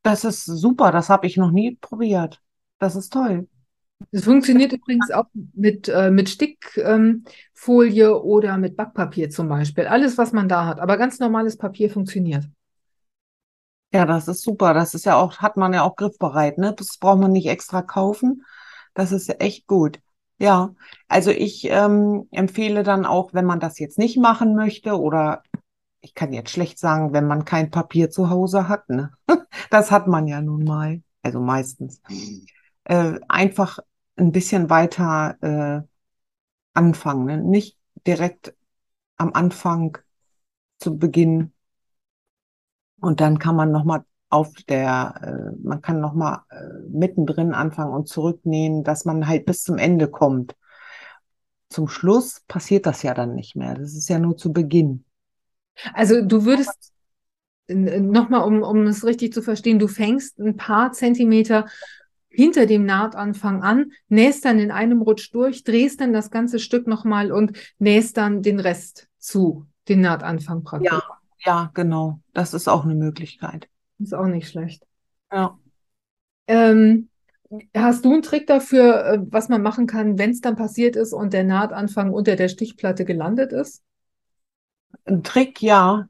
Das 0.03 0.25
ist 0.25 0.43
super, 0.43 0.91
das 0.91 1.07
habe 1.07 1.25
ich 1.25 1.38
noch 1.38 1.51
nie 1.51 1.77
probiert. 1.79 2.41
Das 2.79 2.98
ist 2.98 3.13
toll. 3.13 3.48
Das 4.12 4.24
funktioniert 4.24 4.72
übrigens 4.74 5.12
auch 5.12 5.25
mit, 5.53 5.88
äh, 5.89 6.10
mit 6.10 6.29
Stickfolie 6.29 8.08
ähm, 8.08 8.13
oder 8.24 8.58
mit 8.58 8.77
Backpapier 8.77 9.29
zum 9.29 9.50
Beispiel. 9.50 9.88
Alles, 9.88 10.18
was 10.18 10.32
man 10.32 10.48
da 10.48 10.65
hat. 10.65 10.79
Aber 10.79 10.98
ganz 10.98 11.20
normales 11.20 11.58
Papier 11.58 11.89
funktioniert. 11.89 12.46
Ja, 13.91 14.06
das 14.06 14.27
ist 14.27 14.44
super. 14.44 14.74
Das 14.74 14.94
ist 14.94 15.06
ja 15.06 15.15
auch, 15.15 15.38
hat 15.39 15.58
man 15.58 15.74
ja 15.74 15.84
auch 15.84 15.96
griffbereit, 15.96 16.58
ne? 16.58 16.74
Das 16.77 16.98
braucht 16.98 17.20
man 17.20 17.32
nicht 17.32 17.48
extra 17.48 17.82
kaufen. 17.82 18.46
Das 18.94 19.12
ist 19.12 19.27
ja 19.27 19.36
echt 19.36 19.68
gut. 19.68 20.00
Ja, 20.38 20.74
also 21.08 21.32
ich 21.32 21.65
ähm, 21.70 22.27
empfehle 22.32 22.84
dann 22.84 23.06
auch, 23.06 23.34
wenn 23.34 23.46
man 23.46 23.60
das 23.60 23.77
jetzt 23.79 23.98
nicht 23.98 24.18
machen 24.18 24.56
möchte 24.56 24.98
oder 24.98 25.44
ich 26.01 26.13
kann 26.13 26.32
jetzt 26.32 26.51
schlecht 26.51 26.79
sagen, 26.79 27.12
wenn 27.13 27.27
man 27.27 27.44
kein 27.46 27.72
Papier 27.72 28.10
zu 28.10 28.29
Hause 28.29 28.68
hat, 28.70 28.89
ne? 28.89 29.12
Das 29.70 29.91
hat 29.91 30.08
man 30.08 30.27
ja 30.27 30.41
nun 30.41 30.63
mal, 30.63 31.01
also 31.22 31.39
meistens. 31.39 32.01
Äh, 32.86 33.20
einfach 33.27 33.79
ein 34.20 34.32
bisschen 34.32 34.70
weiter 34.70 35.38
äh, 35.42 35.82
anfangen. 36.74 37.26
Ne? 37.26 37.38
Nicht 37.38 37.78
direkt 38.06 38.56
am 39.18 39.34
Anfang 39.34 39.98
zu 40.80 40.98
Beginn. 40.98 41.54
Und 43.02 43.22
dann 43.22 43.40
kann 43.40 43.56
man 43.56 43.72
nochmal 43.72 44.04
auf 44.30 44.54
der, 44.68 45.16
äh, 45.24 45.58
man 45.64 45.82
kann 45.82 46.00
nochmal 46.00 46.42
äh, 46.50 46.88
mittendrin 46.90 47.54
anfangen 47.54 47.94
und 47.94 48.08
zurücknähen, 48.08 48.84
dass 48.84 49.06
man 49.06 49.28
halt 49.28 49.46
bis 49.46 49.64
zum 49.64 49.78
Ende 49.78 50.08
kommt. 50.08 50.56
Zum 51.70 51.88
Schluss 51.88 52.42
passiert 52.48 52.86
das 52.86 53.04
ja 53.04 53.14
dann 53.14 53.36
nicht 53.36 53.56
mehr. 53.56 53.76
Das 53.76 53.94
ist 53.94 54.10
ja 54.10 54.20
nur 54.20 54.38
zu 54.38 54.54
Beginn. 54.54 55.06
Also 55.94 56.22
du 56.22 56.46
würdest 56.46 56.94
nochmal, 57.68 58.44
um, 58.44 58.64
um 58.64 58.88
es 58.88 59.06
richtig 59.06 59.34
zu 59.34 59.42
verstehen, 59.42 59.80
du 59.80 59.88
fängst 59.88 60.40
ein 60.40 60.58
paar 60.58 60.92
Zentimeter 60.92 61.68
hinter 62.39 62.67
dem 62.67 62.86
Nahtanfang 62.86 63.63
an, 63.63 63.91
nähst 64.08 64.46
dann 64.46 64.60
in 64.60 64.72
einem 64.72 65.01
Rutsch 65.01 65.34
durch, 65.34 65.65
drehst 65.65 66.00
dann 66.00 66.13
das 66.13 66.31
ganze 66.31 66.58
Stück 66.58 66.88
nochmal 66.88 67.34
und 67.34 67.51
nähst 67.79 68.15
dann 68.15 68.41
den 68.41 68.62
Rest 68.62 69.10
zu, 69.17 69.65
den 69.89 70.00
Nahtanfang 70.00 70.63
praktisch. 70.63 70.89
Ja, 70.89 71.03
ja, 71.43 71.72
genau. 71.74 72.22
Das 72.34 72.53
ist 72.53 72.69
auch 72.69 72.86
eine 72.86 72.96
Möglichkeit. 72.96 73.67
Ist 74.00 74.13
auch 74.13 74.27
nicht 74.27 74.48
schlecht. 74.48 74.88
Ja. 75.29 75.60
Ähm, 76.48 77.10
hast 77.75 78.05
du 78.05 78.13
einen 78.13 78.22
Trick 78.22 78.48
dafür, 78.48 79.05
äh, 79.05 79.19
was 79.22 79.50
man 79.50 79.62
machen 79.62 79.86
kann, 79.86 80.17
wenn 80.17 80.29
es 80.29 80.39
dann 80.39 80.55
passiert 80.55 80.96
ist 80.96 81.12
und 81.12 81.34
der 81.34 81.43
Nahtanfang 81.43 82.13
unter 82.13 82.38
der 82.38 82.48
Stichplatte 82.48 83.03
gelandet 83.03 83.51
ist? 83.51 83.84
Ein 85.03 85.24
Trick, 85.24 85.62
ja 85.62 86.08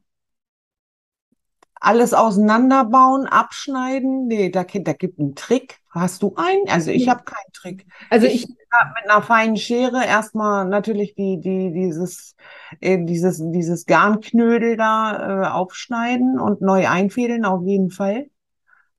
alles 1.80 2.14
auseinanderbauen, 2.14 3.26
abschneiden? 3.26 4.28
Nee, 4.28 4.50
da, 4.50 4.64
da 4.64 4.94
gibt 4.94 5.20
einen 5.20 5.36
Trick. 5.36 5.79
Hast 5.90 6.22
du 6.22 6.36
einen? 6.36 6.68
Also 6.70 6.92
ich 6.92 7.10
habe 7.10 7.24
keinen 7.24 7.52
Trick. 7.54 7.86
Also 8.10 8.28
ich, 8.28 8.44
ich 8.44 8.50
mit 8.50 9.10
einer 9.10 9.24
feinen 9.24 9.58
Schere 9.58 10.06
erstmal 10.06 10.66
natürlich 10.66 11.16
die, 11.16 11.40
die, 11.40 11.72
dieses, 11.74 12.36
äh, 12.80 13.04
dieses, 13.04 13.42
dieses 13.52 13.86
Garnknödel 13.86 14.78
da 14.78 15.44
äh, 15.44 15.48
aufschneiden 15.48 16.40
und 16.40 16.62
neu 16.62 16.88
einfädeln 16.88 17.44
auf 17.46 17.64
jeden 17.66 17.90
Fall, 17.90 18.30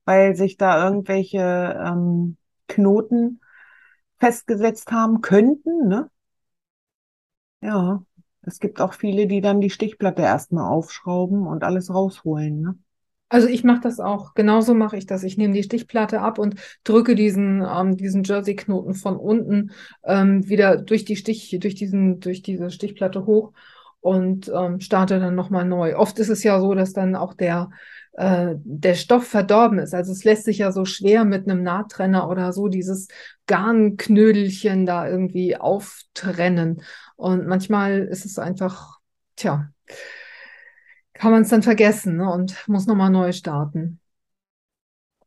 weil 0.05 0.37
sich 0.37 0.57
da 0.57 0.85
irgendwelche 0.85 1.41
ähm, 1.85 2.37
Knoten 2.69 3.41
festgesetzt 4.19 4.93
haben 4.93 5.21
könnten, 5.23 5.89
ne? 5.89 6.11
Ja, 7.63 8.05
es 8.43 8.59
gibt 8.61 8.81
auch 8.83 8.93
viele, 8.95 9.27
die 9.27 9.41
dann 9.41 9.61
die 9.63 9.71
Stichplatte 9.71 10.21
erstmal 10.23 10.71
aufschrauben 10.71 11.47
und 11.47 11.65
alles 11.65 11.93
rausholen, 11.93 12.61
ne? 12.61 12.79
Also 13.31 13.47
ich 13.47 13.63
mache 13.63 13.81
das 13.81 14.01
auch, 14.01 14.35
genauso 14.35 14.75
mache 14.75 14.97
ich 14.97 15.07
das. 15.07 15.23
Ich 15.23 15.39
nehme 15.39 15.55
die 15.55 15.63
Stichplatte 15.63 16.21
ab 16.21 16.41
und 16.41 16.57
drücke 16.83 17.15
diesen, 17.15 17.63
ähm, 17.63 17.97
diesen 17.97 18.25
Jersey-Knoten 18.25 18.95
von 18.95 19.17
unten 19.17 19.71
ähm, 20.05 20.49
wieder 20.49 20.77
durch 20.77 21.05
die 21.05 21.15
Stich, 21.15 21.57
durch 21.61 21.77
diesen, 21.77 22.19
durch 22.19 22.43
diese 22.43 22.71
Stichplatte 22.71 23.27
hoch 23.27 23.53
und 24.01 24.51
ähm, 24.53 24.81
starte 24.81 25.21
dann 25.21 25.37
nochmal 25.37 25.65
neu. 25.65 25.97
Oft 25.97 26.19
ist 26.19 26.29
es 26.29 26.43
ja 26.43 26.61
so, 26.61 26.75
dass 26.75 26.93
dann 26.93 27.15
auch 27.15 27.35
der, 27.35 27.71
äh, 28.15 28.55
der 28.57 28.95
Stoff 28.95 29.29
verdorben 29.29 29.79
ist. 29.79 29.95
Also 29.95 30.11
es 30.11 30.25
lässt 30.25 30.45
sich 30.45 30.59
ja 30.59 30.73
so 30.73 30.85
schwer 30.85 31.25
mit 31.25 31.49
einem 31.49 31.63
Nahttrenner 31.63 32.29
oder 32.29 32.53
so 32.53 32.67
dieses 32.67 33.07
Garnknödelchen 33.47 34.87
da 34.87 35.09
irgendwie 35.09 35.57
auftrennen. 35.57 36.83
Und 37.15 37.47
manchmal 37.47 38.01
ist 38.01 38.25
es 38.25 38.41
einfach, 38.41 38.99
tja, 39.37 39.71
kann 41.21 41.33
man 41.33 41.43
es 41.43 41.51
dann 41.51 41.63
vergessen 41.63 42.17
ne, 42.17 42.33
und 42.33 42.67
muss 42.67 42.87
nochmal 42.87 43.11
neu 43.11 43.33
starten. 43.33 44.01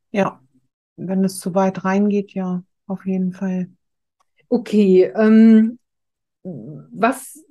Ja, 0.10 0.42
wenn 0.96 1.24
es 1.24 1.40
zu 1.40 1.54
weit 1.54 1.86
reingeht, 1.86 2.34
ja, 2.34 2.64
auf 2.88 3.06
jeden 3.06 3.32
Fall. 3.32 3.70
Okay, 4.50 5.04
ähm, 5.16 5.78
was 6.44 7.46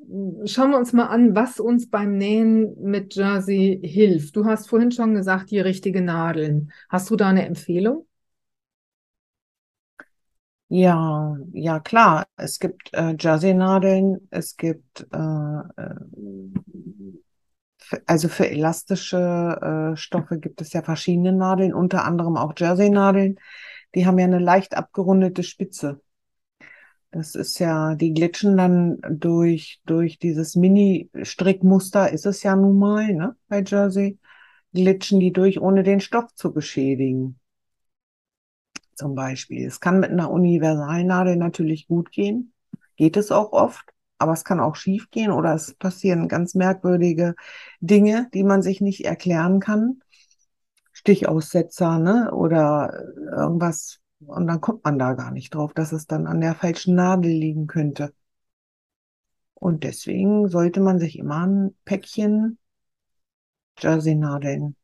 schauen 0.45 0.73
wir 0.73 0.79
uns 0.79 0.93
mal 0.93 1.07
an, 1.07 1.37
was 1.37 1.61
uns 1.61 1.89
beim 1.89 2.19
Nähen 2.19 2.75
mit 2.83 3.15
Jersey 3.15 3.81
hilft. 3.81 4.35
Du 4.35 4.45
hast 4.45 4.69
vorhin 4.69 4.91
schon 4.91 5.15
gesagt, 5.15 5.53
die 5.53 5.61
richtigen 5.61 6.07
Nadeln. 6.07 6.73
Hast 6.89 7.11
du 7.11 7.17
da 7.17 7.29
eine 7.29 7.47
Empfehlung? 7.47 8.09
Ja, 10.67 11.37
ja 11.53 11.79
klar. 11.79 12.27
Es 12.37 12.59
gibt 12.59 12.93
äh, 12.93 13.15
Jersey-Nadeln, 13.17 14.27
es 14.31 14.57
gibt 14.57 15.07
äh, 15.13 15.17
äh, 15.17 15.95
also 18.07 18.29
für 18.29 18.49
elastische 18.49 19.93
äh, 19.93 19.97
Stoffe 19.97 20.39
gibt 20.39 20.61
es 20.61 20.73
ja 20.73 20.83
verschiedene 20.83 21.33
Nadeln, 21.33 21.75
unter 21.75 22.05
anderem 22.05 22.37
auch 22.37 22.55
Jersey-Nadeln. 22.57 23.39
Die 23.95 24.07
haben 24.07 24.19
ja 24.19 24.25
eine 24.25 24.39
leicht 24.39 24.77
abgerundete 24.77 25.43
Spitze. 25.43 26.01
Das 27.11 27.35
ist 27.35 27.59
ja, 27.59 27.95
die 27.95 28.15
glitschen 28.15 28.57
dann 28.57 28.99
durch, 29.11 29.83
durch 29.85 30.19
dieses 30.19 30.57
Mini-Strickmuster, 30.57 32.11
ist 32.11 32.25
es 32.25 32.43
ja 32.43 32.57
nun 32.57 32.79
mal, 32.79 33.13
ne, 33.13 33.37
bei 33.49 33.63
Jersey, 33.63 34.19
glitschen 34.73 35.21
die 35.21 35.33
durch, 35.33 35.61
ohne 35.61 35.83
den 35.83 36.01
Stoff 36.01 36.35
zu 36.35 36.55
beschädigen. 36.55 37.39
Zum 38.95 39.15
Beispiel. 39.15 39.67
Es 39.67 39.81
kann 39.81 40.01
mit 40.01 40.11
einer 40.11 40.31
Universalnadel 40.31 41.37
natürlich 41.37 41.87
gut 41.87 42.11
gehen. 42.11 42.55
Geht 42.97 43.19
es 43.19 43.31
auch 43.31 43.53
oft 43.53 43.92
aber 44.23 44.33
es 44.33 44.45
kann 44.45 44.61
auch 44.61 44.77
schief 44.77 45.11
gehen 45.11 45.33
oder 45.33 45.55
es 45.55 45.75
passieren 45.75 46.29
ganz 46.29 46.55
merkwürdige 46.55 47.35
Dinge, 47.81 48.29
die 48.33 48.45
man 48.45 48.63
sich 48.63 48.81
nicht 48.81 49.05
erklären 49.05 49.61
kann. 49.61 50.01
Stichaussetzer, 50.93 51.99
ne? 51.99 52.31
Oder 52.33 53.05
irgendwas. 53.33 54.01
Und 54.21 54.47
dann 54.47 54.61
kommt 54.61 54.85
man 54.85 54.99
da 54.99 55.15
gar 55.15 55.33
nicht 55.33 55.55
drauf, 55.55 55.75
dass 55.75 55.93
es 55.93 56.07
dann 56.07 56.27
an 56.27 56.41
der 56.41 56.55
falschen 56.55 56.95
Nadel 56.95 57.33
liegen 57.33 57.67
könnte. 57.67 58.15
Und 59.55 59.85
deswegen 59.85 60.49
sollte 60.49 60.81
man 60.81 60.99
sich 60.99 61.19
immer 61.19 61.47
ein 61.47 61.75
Päckchen 61.85 62.59
Jersey-Nadeln 63.79 64.77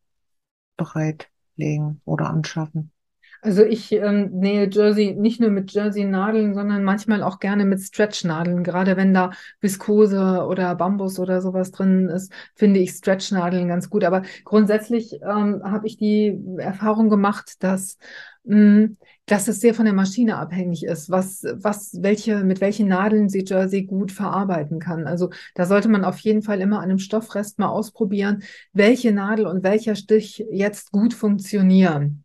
bereitlegen 0.76 2.00
oder 2.04 2.30
anschaffen. 2.30 2.92
Also 3.40 3.62
ich 3.62 3.92
ähm, 3.92 4.30
nähe 4.32 4.68
Jersey 4.70 5.14
nicht 5.14 5.40
nur 5.40 5.50
mit 5.50 5.72
Jersey-Nadeln, 5.72 6.54
sondern 6.54 6.82
manchmal 6.82 7.22
auch 7.22 7.38
gerne 7.38 7.64
mit 7.64 7.80
Stretch-Nadeln. 7.80 8.64
Gerade 8.64 8.96
wenn 8.96 9.14
da 9.14 9.30
Viskose 9.60 10.44
oder 10.46 10.74
Bambus 10.74 11.18
oder 11.18 11.40
sowas 11.40 11.70
drin 11.70 12.08
ist, 12.08 12.32
finde 12.54 12.80
ich 12.80 12.90
Stretch-Nadeln 12.90 13.68
ganz 13.68 13.90
gut. 13.90 14.04
Aber 14.04 14.22
grundsätzlich 14.44 15.20
ähm, 15.22 15.62
habe 15.62 15.86
ich 15.86 15.96
die 15.96 16.36
Erfahrung 16.58 17.08
gemacht, 17.10 17.62
dass 17.62 17.98
mh, 18.44 18.56
hm, 18.56 18.96
dass 19.26 19.46
es 19.46 19.60
sehr 19.60 19.74
von 19.74 19.84
der 19.84 19.94
Maschine 19.94 20.38
abhängig 20.38 20.84
ist, 20.84 21.10
was, 21.10 21.44
was, 21.52 21.98
welche, 22.00 22.44
mit 22.44 22.60
welchen 22.60 22.88
Nadeln 22.88 23.28
sie 23.28 23.44
Jersey 23.46 23.82
gut 23.82 24.10
verarbeiten 24.10 24.78
kann. 24.78 25.06
Also 25.06 25.30
da 25.54 25.66
sollte 25.66 25.88
man 25.88 26.04
auf 26.04 26.18
jeden 26.20 26.42
Fall 26.42 26.60
immer 26.60 26.78
an 26.78 26.84
einem 26.84 26.98
Stoffrest 26.98 27.58
mal 27.58 27.68
ausprobieren, 27.68 28.42
welche 28.72 29.12
Nadel 29.12 29.46
und 29.46 29.62
welcher 29.62 29.94
Stich 29.96 30.44
jetzt 30.50 30.92
gut 30.92 31.14
funktionieren. 31.14 32.24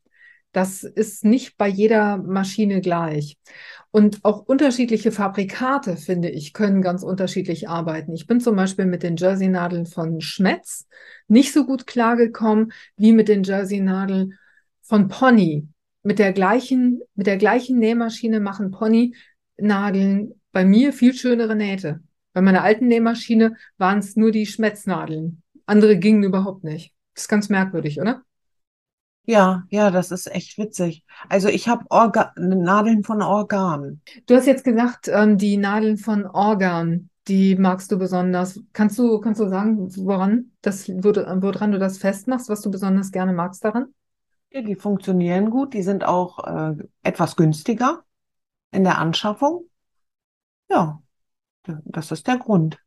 Das 0.53 0.83
ist 0.83 1.25
nicht 1.25 1.57
bei 1.57 1.67
jeder 1.67 2.17
Maschine 2.17 2.79
gleich. 2.79 3.37
Und 3.89 4.23
auch 4.23 4.39
unterschiedliche 4.39 5.11
Fabrikate, 5.11 5.97
finde 5.97 6.29
ich, 6.29 6.53
können 6.53 6.81
ganz 6.81 7.03
unterschiedlich 7.03 7.67
arbeiten. 7.69 8.13
Ich 8.13 8.27
bin 8.27 8.39
zum 8.39 8.55
Beispiel 8.55 8.85
mit 8.85 9.03
den 9.03 9.17
Jersey-Nadeln 9.17 9.87
von 9.87 10.21
Schmetz 10.21 10.87
nicht 11.27 11.53
so 11.53 11.65
gut 11.65 11.87
klargekommen 11.87 12.71
wie 12.95 13.13
mit 13.13 13.27
den 13.27 13.43
Jersey-Nadeln 13.43 14.37
von 14.81 15.07
Pony. 15.07 15.67
Mit 16.03 16.19
der 16.19 16.33
gleichen, 16.33 17.01
mit 17.15 17.27
der 17.27 17.37
gleichen 17.37 17.79
Nähmaschine 17.79 18.39
machen 18.39 18.71
Pony-Nadeln 18.71 20.39
bei 20.51 20.65
mir 20.65 20.93
viel 20.93 21.13
schönere 21.15 21.55
Nähte. 21.55 22.01
Bei 22.33 22.41
meiner 22.41 22.63
alten 22.63 22.87
Nähmaschine 22.87 23.55
waren 23.77 23.99
es 23.99 24.15
nur 24.15 24.31
die 24.31 24.45
Schmetznadeln. 24.45 25.41
Andere 25.65 25.97
gingen 25.97 26.23
überhaupt 26.23 26.63
nicht. 26.63 26.93
Das 27.15 27.23
ist 27.23 27.29
ganz 27.29 27.49
merkwürdig, 27.49 27.99
oder? 27.99 28.23
Ja, 29.25 29.63
ja, 29.69 29.89
das 29.89 30.11
ist 30.11 30.27
echt 30.33 30.57
witzig. 30.57 31.03
Also 31.29 31.47
ich 31.47 31.69
habe 31.69 31.85
Nadeln 32.35 33.03
von 33.03 33.21
Organ. 33.21 34.01
Du 34.25 34.35
hast 34.35 34.45
jetzt 34.45 34.65
gesagt, 34.65 35.07
ähm, 35.07 35.37
die 35.37 35.55
Nadeln 35.57 35.97
von 35.97 36.25
Organ, 36.25 37.09
die 37.29 37.55
magst 37.55 37.91
du 37.91 37.97
besonders. 37.97 38.59
Kannst 38.73 38.99
du, 38.99 39.19
kannst 39.21 39.39
du 39.39 39.47
sagen, 39.47 39.89
woran 40.05 40.51
das, 40.61 40.89
woran 40.89 41.71
du 41.71 41.79
das 41.79 41.97
festmachst, 41.99 42.49
was 42.49 42.61
du 42.61 42.69
besonders 42.69 43.11
gerne 43.11 43.31
magst 43.31 43.63
daran? 43.63 43.93
Ja, 44.51 44.61
die 44.61 44.75
funktionieren 44.75 45.49
gut, 45.49 45.73
die 45.73 45.83
sind 45.83 46.03
auch 46.03 46.39
äh, 46.45 46.75
etwas 47.01 47.35
günstiger 47.37 48.03
in 48.71 48.83
der 48.83 48.97
Anschaffung. 48.97 49.69
Ja, 50.69 51.01
das 51.65 52.11
ist 52.11 52.27
der 52.27 52.37
Grund. 52.37 52.82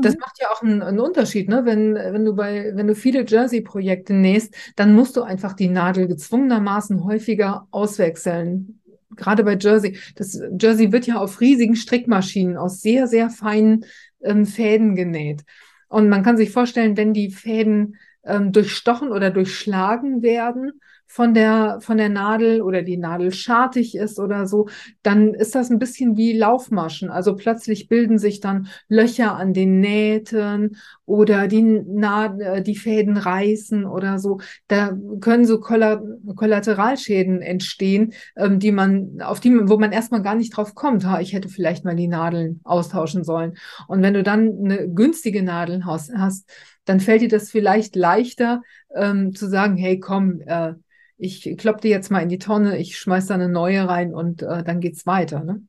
Das 0.00 0.14
mhm. 0.14 0.20
macht 0.20 0.40
ja 0.40 0.48
auch 0.50 0.62
einen, 0.62 0.82
einen, 0.82 1.00
Unterschied, 1.00 1.48
ne? 1.48 1.64
Wenn, 1.64 1.94
wenn 1.94 2.24
du 2.24 2.34
bei, 2.34 2.72
wenn 2.74 2.86
du 2.86 2.94
viele 2.94 3.24
Jersey-Projekte 3.26 4.12
nähst, 4.12 4.54
dann 4.76 4.94
musst 4.94 5.16
du 5.16 5.22
einfach 5.22 5.54
die 5.54 5.68
Nadel 5.68 6.06
gezwungenermaßen 6.06 7.04
häufiger 7.04 7.66
auswechseln. 7.70 8.80
Gerade 9.16 9.42
bei 9.44 9.56
Jersey. 9.56 9.98
Das 10.16 10.40
Jersey 10.58 10.92
wird 10.92 11.06
ja 11.06 11.16
auf 11.16 11.40
riesigen 11.40 11.76
Strickmaschinen 11.76 12.56
aus 12.56 12.80
sehr, 12.80 13.06
sehr 13.06 13.30
feinen 13.30 13.84
ähm, 14.22 14.46
Fäden 14.46 14.94
genäht. 14.94 15.42
Und 15.88 16.08
man 16.08 16.22
kann 16.22 16.36
sich 16.36 16.50
vorstellen, 16.50 16.96
wenn 16.96 17.12
die 17.12 17.30
Fäden 17.30 17.96
ähm, 18.24 18.52
durchstochen 18.52 19.10
oder 19.10 19.30
durchschlagen 19.30 20.22
werden, 20.22 20.80
von 21.12 21.34
der, 21.34 21.78
von 21.80 21.98
der 21.98 22.08
Nadel 22.08 22.62
oder 22.62 22.82
die 22.82 22.96
Nadel 22.96 23.32
schartig 23.32 23.96
ist 23.96 24.20
oder 24.20 24.46
so, 24.46 24.68
dann 25.02 25.34
ist 25.34 25.56
das 25.56 25.68
ein 25.68 25.80
bisschen 25.80 26.16
wie 26.16 26.38
Laufmaschen. 26.38 27.10
Also 27.10 27.34
plötzlich 27.34 27.88
bilden 27.88 28.16
sich 28.16 28.38
dann 28.38 28.68
Löcher 28.86 29.34
an 29.34 29.52
den 29.52 29.80
Nähten 29.80 30.76
oder 31.06 31.48
die, 31.48 31.62
Nadel, 31.62 32.40
äh, 32.46 32.62
die 32.62 32.76
Fäden 32.76 33.16
reißen 33.16 33.86
oder 33.86 34.20
so. 34.20 34.38
Da 34.68 34.96
können 35.20 35.44
so 35.46 35.58
Kollateralschäden 35.58 37.42
entstehen, 37.42 38.12
ähm, 38.36 38.60
die 38.60 38.70
man, 38.70 39.20
auf 39.20 39.40
die, 39.40 39.50
wo 39.68 39.78
man 39.78 39.90
erstmal 39.90 40.22
gar 40.22 40.36
nicht 40.36 40.56
drauf 40.56 40.76
kommt. 40.76 41.04
Ha, 41.04 41.20
ich 41.20 41.32
hätte 41.32 41.48
vielleicht 41.48 41.84
mal 41.84 41.96
die 41.96 42.06
Nadeln 42.06 42.60
austauschen 42.62 43.24
sollen. 43.24 43.54
Und 43.88 44.00
wenn 44.02 44.14
du 44.14 44.22
dann 44.22 44.60
eine 44.64 44.88
günstige 44.88 45.42
Nadel 45.42 45.86
hast, 45.86 46.48
dann 46.84 47.00
fällt 47.00 47.22
dir 47.22 47.28
das 47.28 47.50
vielleicht 47.50 47.96
leichter 47.96 48.62
ähm, 48.94 49.34
zu 49.34 49.48
sagen, 49.48 49.76
hey, 49.76 49.98
komm, 49.98 50.40
äh, 50.46 50.74
ich 51.20 51.56
klopp 51.58 51.80
die 51.80 51.88
jetzt 51.88 52.10
mal 52.10 52.20
in 52.22 52.28
die 52.28 52.38
Tonne, 52.38 52.78
ich 52.78 52.98
schmeiß 52.98 53.26
da 53.26 53.34
eine 53.34 53.48
neue 53.48 53.86
rein 53.86 54.14
und 54.14 54.42
äh, 54.42 54.64
dann 54.64 54.80
geht's 54.80 55.06
weiter, 55.06 55.44
ne? 55.44 55.62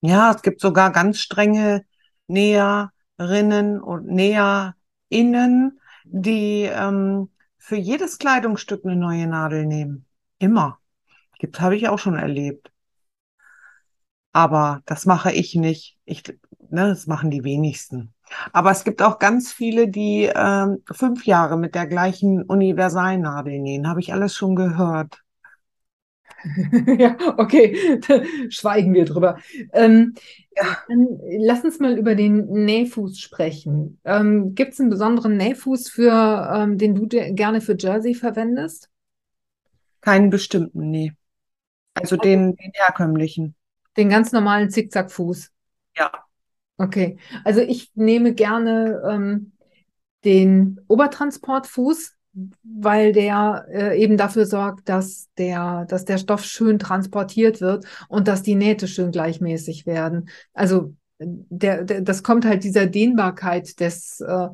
Ja, 0.00 0.32
es 0.32 0.42
gibt 0.42 0.60
sogar 0.60 0.92
ganz 0.92 1.18
strenge 1.18 1.86
Näherinnen 2.26 3.80
und 3.80 4.06
Näherinnen, 4.06 5.80
die 6.04 6.68
ähm, 6.70 7.30
für 7.56 7.76
jedes 7.76 8.18
Kleidungsstück 8.18 8.84
eine 8.84 8.96
neue 8.96 9.26
Nadel 9.26 9.64
nehmen. 9.64 10.06
Immer. 10.38 10.78
Gibt, 11.38 11.60
habe 11.60 11.76
ich 11.76 11.88
auch 11.88 11.98
schon 11.98 12.16
erlebt. 12.16 12.70
Aber 14.32 14.82
das 14.86 15.06
mache 15.06 15.32
ich 15.32 15.54
nicht. 15.54 15.96
Ich, 16.04 16.24
ne, 16.68 16.88
das 16.88 17.06
machen 17.06 17.30
die 17.30 17.44
wenigsten. 17.44 18.13
Aber 18.52 18.70
es 18.70 18.84
gibt 18.84 19.02
auch 19.02 19.18
ganz 19.18 19.52
viele, 19.52 19.88
die 19.88 20.30
ähm, 20.34 20.82
fünf 20.90 21.24
Jahre 21.26 21.58
mit 21.58 21.74
der 21.74 21.86
gleichen 21.86 22.42
Universalnadel 22.42 23.58
nähen. 23.60 23.88
Habe 23.88 24.00
ich 24.00 24.12
alles 24.12 24.34
schon 24.34 24.56
gehört. 24.56 25.24
ja, 26.98 27.16
okay, 27.38 28.00
schweigen 28.50 28.92
wir 28.94 29.04
drüber. 29.04 29.38
Ähm, 29.72 30.14
ja. 30.56 30.78
lass 31.38 31.64
uns 31.64 31.80
mal 31.80 31.98
über 31.98 32.14
den 32.14 32.46
Nähfuß 32.46 33.18
sprechen. 33.18 33.98
Ähm, 34.04 34.54
Gibt 34.54 34.74
es 34.74 34.80
einen 34.80 34.90
besonderen 34.90 35.36
Nähfuß, 35.36 35.88
für, 35.88 36.52
ähm, 36.54 36.78
den 36.78 36.94
du 36.94 37.06
gerne 37.08 37.60
für 37.60 37.76
Jersey 37.78 38.14
verwendest? 38.14 38.90
Keinen 40.00 40.30
bestimmten, 40.30 40.90
nee. 40.90 41.12
Also 41.94 42.16
den, 42.16 42.56
den 42.56 42.72
herkömmlichen. 42.74 43.54
Den 43.96 44.10
ganz 44.10 44.32
normalen 44.32 44.68
Zickzackfuß. 44.70 45.50
Ja. 45.96 46.12
Okay. 46.76 47.18
Also 47.44 47.60
ich 47.60 47.92
nehme 47.94 48.34
gerne 48.34 49.02
ähm, 49.08 49.52
den 50.24 50.80
Obertransportfuß, 50.88 52.14
weil 52.64 53.12
der 53.12 53.66
äh, 53.70 54.02
eben 54.02 54.16
dafür 54.16 54.46
sorgt, 54.46 54.88
dass 54.88 55.28
der, 55.38 55.84
dass 55.88 56.04
der 56.04 56.18
Stoff 56.18 56.44
schön 56.44 56.78
transportiert 56.78 57.60
wird 57.60 57.86
und 58.08 58.26
dass 58.26 58.42
die 58.42 58.56
Nähte 58.56 58.88
schön 58.88 59.12
gleichmäßig 59.12 59.86
werden. 59.86 60.28
Also 60.52 60.94
der, 61.18 61.84
der, 61.84 62.00
das 62.00 62.22
kommt 62.22 62.44
halt 62.44 62.64
dieser 62.64 62.86
Dehnbarkeit 62.86 63.78
des, 63.78 64.20
äh, 64.20 64.48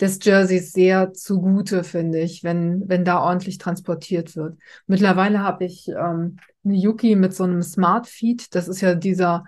des 0.00 0.20
Jerseys 0.22 0.72
sehr 0.72 1.12
zugute, 1.12 1.82
finde 1.82 2.20
ich, 2.20 2.44
wenn, 2.44 2.88
wenn 2.88 3.04
da 3.04 3.20
ordentlich 3.20 3.58
transportiert 3.58 4.36
wird. 4.36 4.58
Mittlerweile 4.86 5.40
habe 5.40 5.64
ich 5.64 5.88
ähm, 5.88 6.36
eine 6.64 6.76
Yuki 6.76 7.16
mit 7.16 7.34
so 7.34 7.42
einem 7.44 7.62
Smart 7.62 8.06
Feed. 8.06 8.54
Das 8.54 8.68
ist 8.68 8.80
ja 8.80 8.94
dieser 8.94 9.44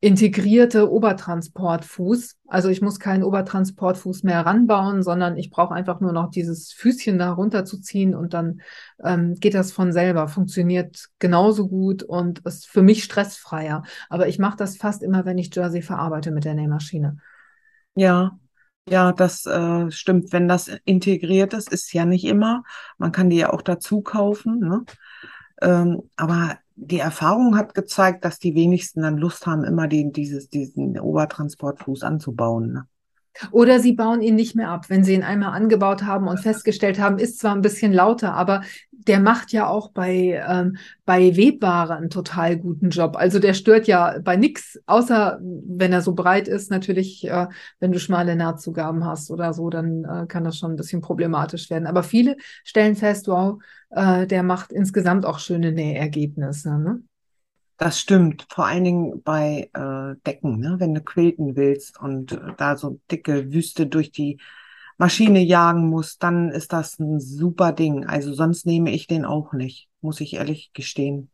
integrierte 0.00 0.90
Obertransportfuß. 0.90 2.36
Also 2.46 2.68
ich 2.68 2.80
muss 2.80 3.00
keinen 3.00 3.24
Obertransportfuß 3.24 4.22
mehr 4.22 4.46
ranbauen, 4.46 5.02
sondern 5.02 5.36
ich 5.36 5.50
brauche 5.50 5.74
einfach 5.74 6.00
nur 6.00 6.12
noch 6.12 6.30
dieses 6.30 6.72
Füßchen 6.72 7.18
da 7.18 7.32
runterzuziehen 7.32 8.14
und 8.14 8.32
dann 8.32 8.60
ähm, 9.02 9.34
geht 9.34 9.54
das 9.54 9.72
von 9.72 9.92
selber. 9.92 10.28
Funktioniert 10.28 11.08
genauso 11.18 11.68
gut 11.68 12.04
und 12.04 12.40
ist 12.40 12.68
für 12.68 12.82
mich 12.82 13.02
stressfreier. 13.02 13.82
Aber 14.08 14.28
ich 14.28 14.38
mache 14.38 14.56
das 14.56 14.76
fast 14.76 15.02
immer, 15.02 15.24
wenn 15.24 15.38
ich 15.38 15.54
Jersey 15.54 15.82
verarbeite 15.82 16.30
mit 16.30 16.44
der 16.44 16.54
Nähmaschine. 16.54 17.18
Ja, 17.96 18.38
ja, 18.88 19.12
das 19.12 19.46
äh, 19.46 19.90
stimmt. 19.90 20.32
Wenn 20.32 20.46
das 20.46 20.70
integriert 20.84 21.54
ist, 21.54 21.72
ist 21.72 21.92
ja 21.92 22.06
nicht 22.06 22.24
immer. 22.24 22.62
Man 22.98 23.10
kann 23.10 23.30
die 23.30 23.36
ja 23.36 23.52
auch 23.52 23.62
dazu 23.62 24.00
kaufen. 24.00 24.60
Ne? 24.60 24.84
Ähm, 25.60 26.02
aber 26.16 26.58
die 26.80 27.00
Erfahrung 27.00 27.56
hat 27.56 27.74
gezeigt, 27.74 28.24
dass 28.24 28.38
die 28.38 28.54
wenigsten 28.54 29.02
dann 29.02 29.18
Lust 29.18 29.46
haben, 29.46 29.64
immer 29.64 29.88
den, 29.88 30.12
dieses, 30.12 30.48
diesen 30.48 30.98
Obertransportfuß 30.98 32.04
anzubauen. 32.04 32.72
Ne? 32.72 32.84
Oder 33.50 33.80
sie 33.80 33.92
bauen 33.92 34.20
ihn 34.20 34.34
nicht 34.34 34.54
mehr 34.54 34.70
ab, 34.70 34.86
wenn 34.88 35.04
sie 35.04 35.14
ihn 35.14 35.22
einmal 35.22 35.52
angebaut 35.54 36.04
haben 36.04 36.28
und 36.28 36.40
festgestellt 36.40 36.98
haben, 36.98 37.18
ist 37.18 37.38
zwar 37.38 37.54
ein 37.54 37.62
bisschen 37.62 37.92
lauter, 37.92 38.34
aber 38.34 38.62
der 39.08 39.20
macht 39.20 39.52
ja 39.52 39.66
auch 39.66 39.90
bei, 39.92 40.42
ähm, 40.46 40.76
bei 41.04 41.36
Webware 41.36 41.96
einen 41.96 42.10
total 42.10 42.58
guten 42.58 42.90
Job. 42.90 43.16
Also 43.16 43.38
der 43.38 43.54
stört 43.54 43.86
ja 43.86 44.18
bei 44.22 44.36
nichts, 44.36 44.78
außer 44.86 45.38
wenn 45.40 45.92
er 45.92 46.02
so 46.02 46.14
breit 46.14 46.46
ist. 46.46 46.70
Natürlich, 46.70 47.26
äh, 47.26 47.46
wenn 47.80 47.92
du 47.92 47.98
schmale 47.98 48.36
Nahtzugaben 48.36 49.04
hast 49.04 49.30
oder 49.30 49.54
so, 49.54 49.70
dann 49.70 50.04
äh, 50.04 50.26
kann 50.26 50.44
das 50.44 50.58
schon 50.58 50.72
ein 50.72 50.76
bisschen 50.76 51.00
problematisch 51.00 51.70
werden. 51.70 51.86
Aber 51.86 52.02
viele 52.02 52.36
stellen 52.64 52.96
fest, 52.96 53.28
wow, 53.28 53.62
äh, 53.90 54.26
der 54.26 54.42
macht 54.42 54.72
insgesamt 54.72 55.24
auch 55.24 55.38
schöne 55.38 55.72
Nähergebnisse. 55.72 56.78
Ne? 56.78 57.02
Das 57.78 58.00
stimmt, 58.00 58.46
vor 58.50 58.66
allen 58.66 58.84
Dingen 58.84 59.22
bei 59.22 59.70
äh, 59.72 60.16
Decken, 60.26 60.58
ne? 60.58 60.76
wenn 60.80 60.94
du 60.94 61.00
quilten 61.02 61.54
willst 61.56 62.00
und 62.00 62.32
äh, 62.32 62.38
da 62.56 62.76
so 62.76 63.00
dicke 63.10 63.52
Wüste 63.52 63.86
durch 63.86 64.10
die 64.10 64.40
Maschine 64.98 65.40
jagen 65.40 65.88
musst, 65.88 66.22
dann 66.24 66.50
ist 66.50 66.72
das 66.72 66.98
ein 66.98 67.20
super 67.20 67.72
Ding. 67.72 68.04
Also 68.06 68.34
sonst 68.34 68.66
nehme 68.66 68.90
ich 68.90 69.06
den 69.06 69.24
auch 69.24 69.52
nicht, 69.52 69.88
muss 70.00 70.20
ich 70.20 70.34
ehrlich 70.34 70.72
gestehen. 70.74 71.30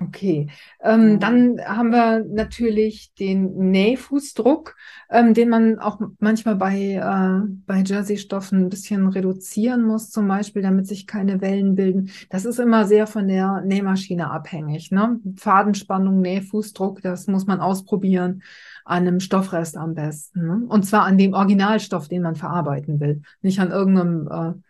Okay, 0.00 0.48
ähm, 0.80 1.14
mhm. 1.14 1.20
dann 1.20 1.60
haben 1.64 1.90
wir 1.90 2.24
natürlich 2.24 3.14
den 3.14 3.70
Nähfußdruck, 3.72 4.76
ähm, 5.10 5.34
den 5.34 5.48
man 5.48 5.80
auch 5.80 6.00
manchmal 6.20 6.54
bei, 6.54 6.94
äh, 6.94 7.48
bei 7.66 7.82
Jersey-Stoffen 7.82 8.60
ein 8.60 8.68
bisschen 8.68 9.08
reduzieren 9.08 9.82
muss, 9.82 10.10
zum 10.10 10.28
Beispiel, 10.28 10.62
damit 10.62 10.86
sich 10.86 11.08
keine 11.08 11.40
Wellen 11.40 11.74
bilden. 11.74 12.12
Das 12.30 12.44
ist 12.44 12.60
immer 12.60 12.86
sehr 12.86 13.08
von 13.08 13.26
der 13.26 13.62
Nähmaschine 13.62 14.30
abhängig. 14.30 14.92
Ne? 14.92 15.18
Fadenspannung, 15.36 16.20
Nähfußdruck, 16.20 17.02
das 17.02 17.26
muss 17.26 17.46
man 17.46 17.58
ausprobieren 17.60 18.42
an 18.84 19.08
einem 19.08 19.18
Stoffrest 19.18 19.76
am 19.76 19.94
besten. 19.94 20.46
Ne? 20.46 20.64
Und 20.68 20.84
zwar 20.86 21.06
an 21.06 21.18
dem 21.18 21.32
Originalstoff, 21.34 22.06
den 22.06 22.22
man 22.22 22.36
verarbeiten 22.36 23.00
will, 23.00 23.22
nicht 23.42 23.58
an 23.58 23.72
irgendeinem 23.72 24.28
äh, 24.28 24.60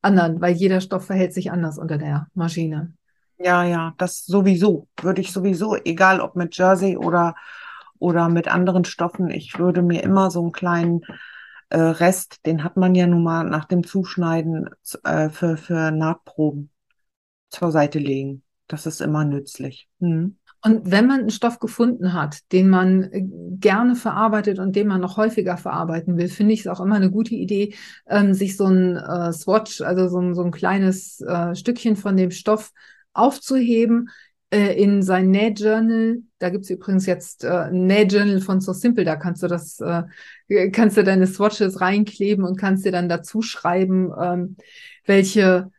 anderen, 0.00 0.40
weil 0.40 0.54
jeder 0.54 0.80
Stoff 0.80 1.06
verhält 1.06 1.34
sich 1.34 1.50
anders 1.50 1.76
unter 1.76 1.98
der 1.98 2.28
Maschine. 2.34 2.92
Ja, 3.38 3.64
ja, 3.64 3.94
das 3.98 4.24
sowieso. 4.24 4.88
Würde 5.00 5.20
ich 5.20 5.32
sowieso, 5.32 5.76
egal 5.76 6.20
ob 6.20 6.36
mit 6.36 6.56
Jersey 6.56 6.96
oder, 6.96 7.34
oder 7.98 8.28
mit 8.28 8.48
anderen 8.48 8.84
Stoffen, 8.84 9.30
ich 9.30 9.58
würde 9.58 9.82
mir 9.82 10.02
immer 10.02 10.30
so 10.30 10.42
einen 10.42 10.52
kleinen 10.52 11.02
äh, 11.68 11.78
Rest, 11.78 12.46
den 12.46 12.64
hat 12.64 12.76
man 12.76 12.94
ja 12.94 13.06
nun 13.06 13.22
mal 13.22 13.44
nach 13.44 13.66
dem 13.66 13.84
Zuschneiden 13.84 14.70
äh, 15.04 15.28
für, 15.28 15.56
für 15.56 15.90
Nahtproben 15.90 16.70
zur 17.50 17.72
Seite 17.72 17.98
legen. 17.98 18.42
Das 18.68 18.86
ist 18.86 19.00
immer 19.00 19.24
nützlich. 19.24 19.88
Hm. 20.00 20.38
Und 20.62 20.90
wenn 20.90 21.06
man 21.06 21.20
einen 21.20 21.30
Stoff 21.30 21.60
gefunden 21.60 22.12
hat, 22.12 22.50
den 22.52 22.68
man 22.68 23.04
äh, 23.04 23.22
gerne 23.60 23.94
verarbeitet 23.94 24.58
und 24.58 24.74
den 24.74 24.88
man 24.88 25.00
noch 25.00 25.16
häufiger 25.16 25.56
verarbeiten 25.56 26.16
will, 26.16 26.28
finde 26.28 26.54
ich 26.54 26.60
es 26.60 26.66
auch 26.66 26.80
immer 26.80 26.96
eine 26.96 27.10
gute 27.10 27.34
Idee, 27.34 27.74
ähm, 28.08 28.34
sich 28.34 28.56
so 28.56 28.64
ein 28.66 28.96
äh, 28.96 29.32
Swatch, 29.32 29.80
also 29.82 30.08
so 30.08 30.18
ein, 30.18 30.34
so 30.34 30.42
ein 30.42 30.50
kleines 30.50 31.20
äh, 31.20 31.54
Stückchen 31.54 31.96
von 31.96 32.16
dem 32.16 32.30
Stoff 32.30 32.72
aufzuheben 33.16 34.10
äh, 34.50 34.80
in 34.80 35.02
sein 35.02 35.30
Nähjournal. 35.30 36.18
Da 36.38 36.50
gibt 36.50 36.64
es 36.64 36.70
übrigens 36.70 37.06
jetzt 37.06 37.44
äh, 37.44 37.48
ein 37.48 37.86
Nähjournal 37.86 38.40
von 38.40 38.60
So 38.60 38.72
Simple, 38.72 39.04
da 39.04 39.16
kannst 39.16 39.42
du 39.42 39.48
das, 39.48 39.80
äh, 39.80 40.70
kannst 40.70 40.96
du 40.96 41.04
deine 41.04 41.26
Swatches 41.26 41.80
reinkleben 41.80 42.44
und 42.44 42.58
kannst 42.58 42.84
dir 42.84 42.92
dann 42.92 43.08
dazu 43.08 43.42
schreiben, 43.42 44.12
ähm, 44.20 44.56
welche 45.04 45.70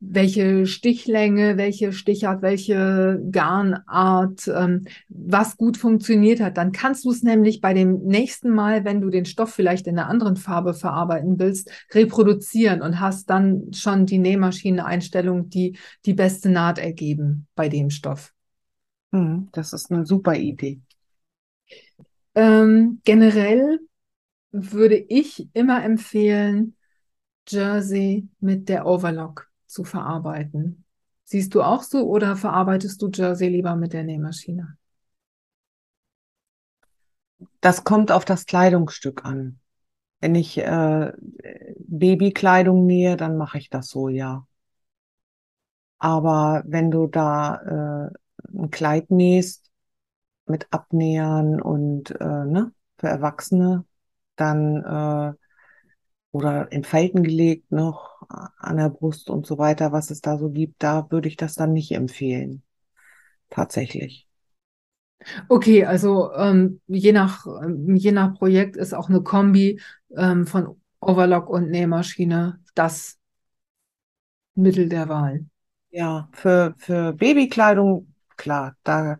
welche 0.00 0.66
Stichlänge, 0.66 1.56
welche 1.56 1.92
Stichart, 1.92 2.42
welche 2.42 3.20
Garnart, 3.30 4.48
ähm, 4.48 4.86
was 5.08 5.56
gut 5.56 5.76
funktioniert 5.76 6.40
hat. 6.40 6.56
Dann 6.56 6.72
kannst 6.72 7.04
du 7.04 7.10
es 7.10 7.22
nämlich 7.22 7.60
bei 7.60 7.74
dem 7.74 8.04
nächsten 8.04 8.50
Mal, 8.50 8.84
wenn 8.84 9.00
du 9.00 9.10
den 9.10 9.24
Stoff 9.24 9.52
vielleicht 9.52 9.86
in 9.86 9.98
einer 9.98 10.08
anderen 10.08 10.36
Farbe 10.36 10.74
verarbeiten 10.74 11.38
willst, 11.38 11.70
reproduzieren 11.92 12.80
und 12.80 13.00
hast 13.00 13.28
dann 13.28 13.72
schon 13.72 14.06
die 14.06 14.18
Nähmaschineneinstellung, 14.18 15.48
die 15.48 15.76
die 16.04 16.14
beste 16.14 16.48
Naht 16.48 16.78
ergeben 16.78 17.48
bei 17.56 17.68
dem 17.68 17.90
Stoff. 17.90 18.32
Hm, 19.12 19.48
das 19.52 19.72
ist 19.72 19.90
eine 19.90 20.06
super 20.06 20.36
Idee. 20.36 20.80
Ähm, 22.34 23.00
generell 23.04 23.80
würde 24.52 24.96
ich 24.96 25.48
immer 25.54 25.82
empfehlen, 25.82 26.76
Jersey 27.48 28.28
mit 28.40 28.68
der 28.68 28.86
Overlock 28.86 29.47
zu 29.68 29.84
verarbeiten. 29.84 30.84
Siehst 31.24 31.54
du 31.54 31.62
auch 31.62 31.82
so 31.82 32.08
oder 32.08 32.36
verarbeitest 32.36 33.00
du 33.02 33.10
Jersey 33.12 33.48
lieber 33.48 33.76
mit 33.76 33.92
der 33.92 34.04
Nähmaschine? 34.04 34.76
Das 37.60 37.84
kommt 37.84 38.10
auf 38.10 38.24
das 38.24 38.46
Kleidungsstück 38.46 39.24
an. 39.24 39.60
Wenn 40.20 40.34
ich 40.34 40.58
äh, 40.58 41.12
Babykleidung 41.78 42.86
nähe, 42.86 43.16
dann 43.16 43.36
mache 43.36 43.58
ich 43.58 43.70
das 43.70 43.88
so, 43.88 44.08
ja. 44.08 44.46
Aber 45.98 46.62
wenn 46.66 46.90
du 46.90 47.06
da 47.06 48.08
äh, 48.08 48.56
ein 48.56 48.70
Kleid 48.70 49.10
nähst 49.10 49.70
mit 50.46 50.66
Abnähern 50.70 51.60
und 51.60 52.10
äh, 52.20 52.24
ne, 52.44 52.72
für 52.98 53.08
Erwachsene, 53.08 53.84
dann 54.36 54.84
äh, 54.84 55.47
oder 56.32 56.70
in 56.72 56.84
Falten 56.84 57.22
gelegt 57.22 57.72
noch 57.72 58.22
an 58.28 58.76
der 58.76 58.90
Brust 58.90 59.30
und 59.30 59.46
so 59.46 59.58
weiter, 59.58 59.92
was 59.92 60.10
es 60.10 60.20
da 60.20 60.38
so 60.38 60.50
gibt, 60.50 60.82
da 60.82 61.10
würde 61.10 61.28
ich 61.28 61.36
das 61.36 61.54
dann 61.54 61.72
nicht 61.72 61.92
empfehlen. 61.92 62.62
Tatsächlich. 63.50 64.26
Okay, 65.48 65.84
also 65.84 66.32
ähm, 66.34 66.80
je, 66.86 67.12
nach, 67.12 67.46
ähm, 67.46 67.96
je 67.96 68.12
nach 68.12 68.34
Projekt 68.34 68.76
ist 68.76 68.94
auch 68.94 69.08
eine 69.08 69.22
Kombi 69.22 69.80
ähm, 70.16 70.46
von 70.46 70.80
Overlock 71.00 71.48
und 71.48 71.70
Nähmaschine 71.70 72.60
das 72.74 73.18
Mittel 74.54 74.88
der 74.88 75.08
Wahl. 75.08 75.46
Ja, 75.90 76.28
für, 76.32 76.74
für 76.78 77.12
Babykleidung, 77.12 78.14
klar, 78.36 78.76
da, 78.82 79.18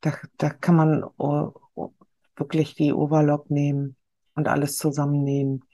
da, 0.00 0.12
da 0.36 0.50
kann 0.50 0.76
man 0.76 1.04
uh, 1.18 1.52
wirklich 2.36 2.74
die 2.74 2.92
Overlock 2.92 3.50
nehmen 3.50 3.96
und 4.34 4.48
alles 4.48 4.76
zusammennehmen. 4.76 5.64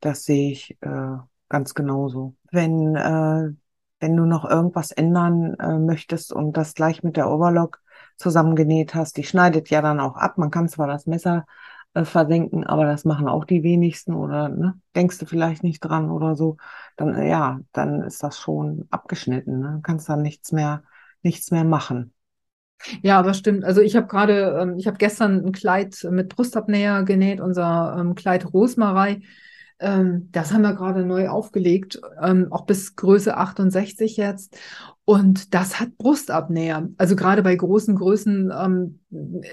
Das 0.00 0.24
sehe 0.24 0.52
ich 0.52 0.76
äh, 0.80 1.16
ganz 1.48 1.74
genauso. 1.74 2.36
Wenn, 2.50 2.94
äh, 2.96 3.52
wenn 4.00 4.16
du 4.16 4.24
noch 4.24 4.48
irgendwas 4.48 4.92
ändern 4.92 5.54
äh, 5.58 5.78
möchtest 5.78 6.32
und 6.32 6.56
das 6.56 6.74
gleich 6.74 7.02
mit 7.02 7.16
der 7.16 7.30
Overlock 7.30 7.80
zusammengenäht 8.16 8.94
hast, 8.94 9.16
die 9.16 9.24
schneidet 9.24 9.70
ja 9.70 9.82
dann 9.82 10.00
auch 10.00 10.16
ab. 10.16 10.38
Man 10.38 10.50
kann 10.50 10.68
zwar 10.68 10.86
das 10.86 11.06
Messer 11.06 11.46
äh, 11.94 12.04
versenken, 12.04 12.64
aber 12.64 12.84
das 12.84 13.04
machen 13.04 13.28
auch 13.28 13.44
die 13.44 13.62
wenigsten 13.62 14.14
oder 14.14 14.48
ne, 14.48 14.80
denkst 14.94 15.18
du 15.18 15.26
vielleicht 15.26 15.62
nicht 15.62 15.80
dran 15.80 16.10
oder 16.10 16.36
so, 16.36 16.56
dann 16.96 17.14
äh, 17.14 17.28
ja, 17.28 17.60
dann 17.72 18.02
ist 18.02 18.22
das 18.22 18.38
schon 18.38 18.86
abgeschnitten. 18.90 19.58
Ne? 19.60 19.80
Kannst 19.82 20.08
dann 20.08 20.22
nichts 20.22 20.52
mehr, 20.52 20.82
nichts 21.22 21.50
mehr 21.50 21.64
machen. 21.64 22.14
Ja, 23.02 23.18
aber 23.18 23.34
stimmt. 23.34 23.64
Also 23.64 23.80
ich 23.80 23.96
habe 23.96 24.06
gerade, 24.06 24.58
ähm, 24.60 24.78
ich 24.78 24.86
habe 24.86 24.98
gestern 24.98 25.44
ein 25.44 25.52
Kleid 25.52 26.06
mit 26.10 26.28
Brustabnäher 26.28 27.02
genäht, 27.02 27.40
unser 27.40 27.96
ähm, 27.98 28.14
Kleid 28.14 28.52
Rosmarei. 28.52 29.20
Ähm, 29.80 30.28
das 30.32 30.52
haben 30.52 30.62
wir 30.62 30.74
gerade 30.74 31.04
neu 31.04 31.28
aufgelegt, 31.28 32.00
ähm, 32.22 32.48
auch 32.50 32.66
bis 32.66 32.96
Größe 32.96 33.36
68 33.36 34.16
jetzt. 34.16 34.58
Und 35.04 35.54
das 35.54 35.80
hat 35.80 35.96
Brustabnäher. 35.96 36.88
Also 36.98 37.16
gerade 37.16 37.42
bei 37.42 37.54
großen 37.54 37.94
Größen 37.94 38.52
ähm, 38.54 39.00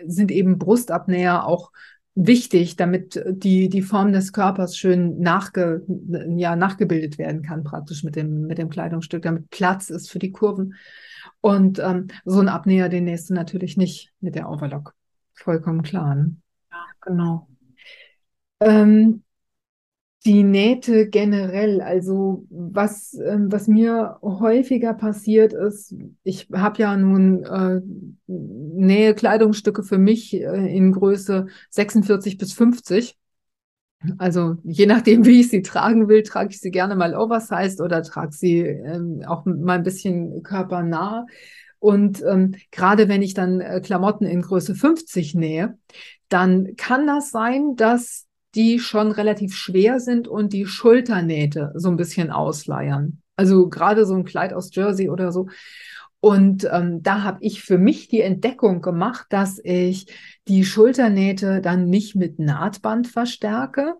sind 0.05 0.31
eben 0.31 0.57
Brustabnäher 0.57 1.45
auch 1.45 1.71
wichtig, 2.15 2.77
damit 2.77 3.21
die, 3.27 3.69
die 3.69 3.81
Form 3.81 4.13
des 4.13 4.33
Körpers 4.33 4.77
schön 4.77 5.19
nachge, 5.19 5.83
ja, 6.35 6.55
nachgebildet 6.55 7.17
werden 7.17 7.41
kann, 7.41 7.63
praktisch 7.63 8.03
mit 8.03 8.15
dem, 8.15 8.47
mit 8.47 8.57
dem 8.57 8.69
Kleidungsstück, 8.69 9.23
damit 9.23 9.49
Platz 9.49 9.89
ist 9.89 10.09
für 10.09 10.19
die 10.19 10.31
Kurven. 10.31 10.75
Und 11.41 11.79
ähm, 11.79 12.07
so 12.23 12.39
ein 12.39 12.49
Abnäher, 12.49 12.89
den 12.89 13.03
nächst 13.03 13.29
du 13.29 13.33
natürlich 13.33 13.77
nicht 13.77 14.11
mit 14.21 14.35
der 14.35 14.49
Overlock. 14.49 14.93
Vollkommen 15.33 15.83
klar. 15.83 16.15
Ne? 16.15 16.35
Ja, 16.71 16.85
genau. 17.01 17.47
Ähm, 18.61 19.24
die 20.25 20.43
Nähte 20.43 21.07
generell, 21.07 21.81
also 21.81 22.45
was, 22.49 23.13
ähm, 23.13 23.51
was 23.51 23.67
mir 23.67 24.17
häufiger 24.23 24.95
passiert 24.95 25.53
ist, 25.53 25.93
ich 26.23 26.47
habe 26.51 26.81
ja 26.81 26.97
nun 26.97 27.43
äh, 27.43 27.81
Nähe-Kleidungsstücke 28.27 29.83
für 29.83 29.99
mich 29.99 30.33
äh, 30.33 30.75
in 30.75 30.91
Größe 30.91 31.45
46 31.69 32.39
bis 32.39 32.53
50. 32.53 33.17
Also 34.17 34.57
je 34.63 34.87
nachdem, 34.87 35.25
wie 35.25 35.41
ich 35.41 35.49
sie 35.49 35.61
tragen 35.61 36.07
will, 36.07 36.23
trage 36.23 36.49
ich 36.49 36.59
sie 36.59 36.71
gerne 36.71 36.95
mal 36.95 37.15
oversized 37.15 37.79
oder 37.81 38.01
trage 38.01 38.33
sie 38.33 38.59
ähm, 38.59 39.21
auch 39.27 39.45
mal 39.45 39.77
ein 39.77 39.83
bisschen 39.83 40.41
körpernah. 40.41 41.27
Und 41.77 42.23
ähm, 42.23 42.55
gerade 42.71 43.07
wenn 43.09 43.21
ich 43.21 43.35
dann 43.35 43.61
äh, 43.61 43.79
Klamotten 43.79 44.25
in 44.25 44.41
Größe 44.41 44.73
50 44.73 45.35
nähe, 45.35 45.77
dann 46.29 46.75
kann 46.77 47.05
das 47.05 47.29
sein, 47.29 47.75
dass 47.75 48.24
die 48.55 48.79
schon 48.79 49.11
relativ 49.11 49.55
schwer 49.55 49.99
sind 49.99 50.27
und 50.27 50.53
die 50.53 50.65
Schulternähte 50.65 51.73
so 51.75 51.89
ein 51.89 51.97
bisschen 51.97 52.31
ausleiern. 52.31 53.21
Also 53.35 53.67
gerade 53.69 54.05
so 54.05 54.15
ein 54.15 54.23
Kleid 54.23 54.53
aus 54.53 54.73
Jersey 54.73 55.09
oder 55.09 55.31
so. 55.31 55.47
Und 56.21 56.67
ähm, 56.71 57.03
da 57.03 57.21
habe 57.21 57.37
ich 57.41 57.61
für 57.61 57.77
mich 57.77 58.07
die 58.07 58.21
Entdeckung 58.21 58.81
gemacht, 58.81 59.27
dass 59.29 59.59
ich 59.63 60.07
die 60.47 60.63
Schulternähte 60.63 61.61
dann 61.61 61.89
nicht 61.89 62.15
mit 62.15 62.39
Nahtband 62.39 63.07
verstärke, 63.07 63.95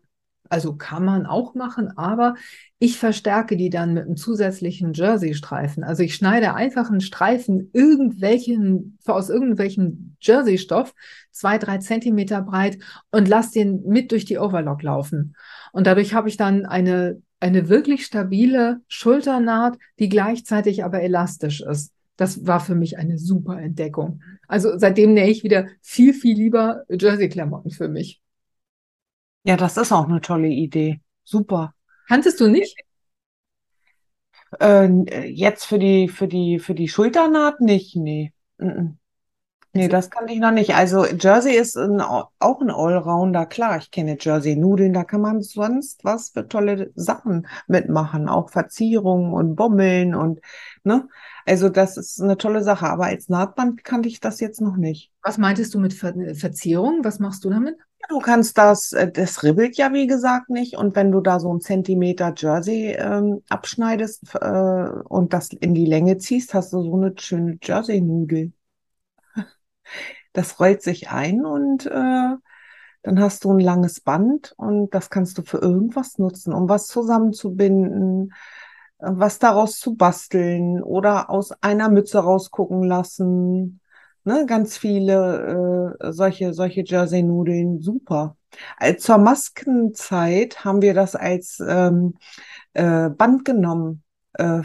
also 0.50 0.76
kann 0.76 1.04
man 1.04 1.26
auch 1.26 1.56
machen, 1.56 1.98
aber 1.98 2.36
ich 2.80 2.98
verstärke 2.98 3.58
die 3.58 3.70
dann 3.70 3.94
mit 3.94 4.06
einem 4.06 4.18
zusätzlichen 4.18 4.94
Jersey-Streifen. 4.94 5.84
Also 5.84 6.04
ich 6.04 6.16
schneide 6.16 6.54
einfach 6.54 6.90
einen 6.90 7.02
Streifen 7.02 7.70
irgendwelchen, 7.74 8.98
aus 9.06 9.30
irgendwelchem 9.30 10.16
Jersey-Stoff, 10.22 10.94
zwei, 11.32 11.58
drei 11.58 11.78
Zentimeter 11.80 12.42
breit 12.42 12.78
und 13.12 13.28
lasse 13.28 13.54
den 13.54 13.84
mit 13.88 14.12
durch 14.12 14.26
die 14.26 14.38
Overlock 14.38 14.84
laufen. 14.84 15.36
Und 15.72 15.88
dadurch 15.88 16.14
habe 16.14 16.30
ich 16.30 16.38
dann 16.38 16.66
eine, 16.66 17.22
eine 17.40 17.70
wirklich 17.70 18.06
stabile 18.06 18.82
Schulternaht, 18.88 19.78
die 20.00 20.10
gleichzeitig 20.10 20.84
aber 20.84 21.02
elastisch 21.02 21.62
ist. 21.62 21.92
Das 22.18 22.46
war 22.46 22.60
für 22.60 22.76
mich 22.76 22.98
eine 22.98 23.18
super 23.18 23.60
Entdeckung. 23.60 24.22
Also 24.48 24.78
seitdem 24.78 25.14
nähe 25.14 25.30
ich 25.30 25.44
wieder 25.44 25.68
viel, 25.82 26.14
viel 26.14 26.36
lieber 26.36 26.84
Jersey-Klamotten 26.90 27.72
für 27.72 27.90
mich. 27.90 28.22
Ja, 29.46 29.58
das 29.58 29.78
ist 29.78 29.92
auch 29.92 30.08
eine 30.10 30.22
tolle 30.22 30.48
Idee. 30.48 31.02
Super. 31.24 31.76
Kanntest 32.08 32.40
du 32.40 32.48
nicht? 32.48 32.76
Äh, 34.60 34.88
jetzt 35.30 35.66
für 35.66 35.78
die, 35.78 36.08
für 36.08 36.28
die, 36.28 36.60
für 36.60 36.74
die 36.74 36.88
Schulternaht 36.88 37.62
nicht, 37.62 37.96
nee. 37.96 38.34
Mm 38.58 38.98
Nee, 39.76 39.90
das 39.90 40.10
kann 40.10 40.30
ich 40.30 40.40
noch 40.40 40.52
nicht. 40.52 40.74
Also 40.74 41.06
Jersey 41.06 41.54
ist 41.54 41.76
ein, 41.76 42.00
auch 42.00 42.62
ein 42.62 42.70
Allrounder. 42.70 43.46
Klar, 43.46 43.78
ich 43.78 43.92
kenne 43.92 44.16
Jersey-Nudeln, 44.18 44.94
da 44.94 45.04
kann 45.04 45.20
man 45.20 45.42
sonst 45.42 46.06
was 46.06 46.30
für 46.30 46.48
tolle 46.48 46.94
Sachen 46.96 47.46
mitmachen. 47.68 48.30
Auch 48.30 48.50
Verzierungen 48.50 49.34
und 49.34 49.58
Bommeln 49.58 50.16
und, 50.16 50.40
ne? 50.86 51.10
Also 51.46 51.68
das 51.68 51.98
ist 51.98 52.22
eine 52.22 52.38
tolle 52.38 52.64
Sache. 52.64 52.88
Aber 52.88 53.08
als 53.08 53.28
Nahtband 53.28 53.84
kannte 53.84 54.08
ich 54.08 54.22
das 54.22 54.40
jetzt 54.40 54.62
noch 54.62 54.78
nicht. 54.78 55.12
Was 55.22 55.38
meintest 55.38 55.74
du 55.74 55.80
mit 55.80 55.94
Ver 55.94 56.14
Verzierung? 56.36 57.04
Was 57.04 57.20
machst 57.20 57.44
du 57.44 57.50
damit? 57.50 57.76
Du 58.10 58.20
kannst 58.20 58.58
das, 58.58 58.92
äh, 58.94 59.12
das 59.12 59.44
ribbelt 59.44 59.78
ja 59.78 59.92
wie 59.94 60.08
gesagt 60.08 60.50
nicht. 60.50 60.78
Und 60.78 60.96
wenn 60.96 61.12
du 61.12 61.22
da 61.22 61.40
so 61.40 61.50
einen 61.50 61.62
Zentimeter 61.62 62.34
Jersey 62.38 62.96
ähm, 62.98 63.42
abschneidest 63.50 64.36
äh, 64.36 64.90
und 65.08 65.34
das 65.34 65.50
in 65.50 65.74
die 65.74 65.86
Länge 65.86 66.18
ziehst, 66.18 66.54
hast 66.54 66.74
du 66.74 66.82
so 66.82 66.96
eine 66.96 67.14
schöne 67.18 67.58
Jersey-Nudel. 67.62 68.54
Das 70.34 70.60
rollt 70.60 70.82
sich 70.82 71.10
ein 71.10 71.46
und 71.46 71.86
äh, 71.86 71.90
dann 73.04 73.20
hast 73.20 73.46
du 73.46 73.54
ein 73.54 73.60
langes 73.60 74.02
Band 74.02 74.54
und 74.58 74.94
das 74.94 75.10
kannst 75.10 75.38
du 75.38 75.44
für 75.44 75.60
irgendwas 75.60 76.18
nutzen, 76.18 76.54
um 76.54 76.68
was 76.68 76.88
zusammenzubinden, 76.88 78.34
äh, 79.00 79.12
was 79.12 79.40
daraus 79.40 79.80
zu 79.80 79.96
basteln 79.96 80.84
oder 80.84 81.30
aus 81.30 81.52
einer 81.62 81.90
Mütze 81.90 82.20
rausgucken 82.20 82.84
lassen 82.84 83.80
Ne, 84.28 84.46
ganz 84.48 84.76
viele 84.76 85.96
äh, 86.02 86.12
solche, 86.12 86.54
solche 86.54 86.84
Jersey-Nudeln, 86.84 87.80
super. 87.80 88.36
Als 88.78 89.04
zur 89.04 89.20
Maskenzeit 89.20 90.66
haben 90.66 90.82
wir 90.82 90.96
das 90.96 91.16
als 91.16 91.60
ähm, 91.66 92.16
äh, 92.74 93.10
Band 93.10 93.46
genommen, 93.46 94.04
äh, 94.34 94.62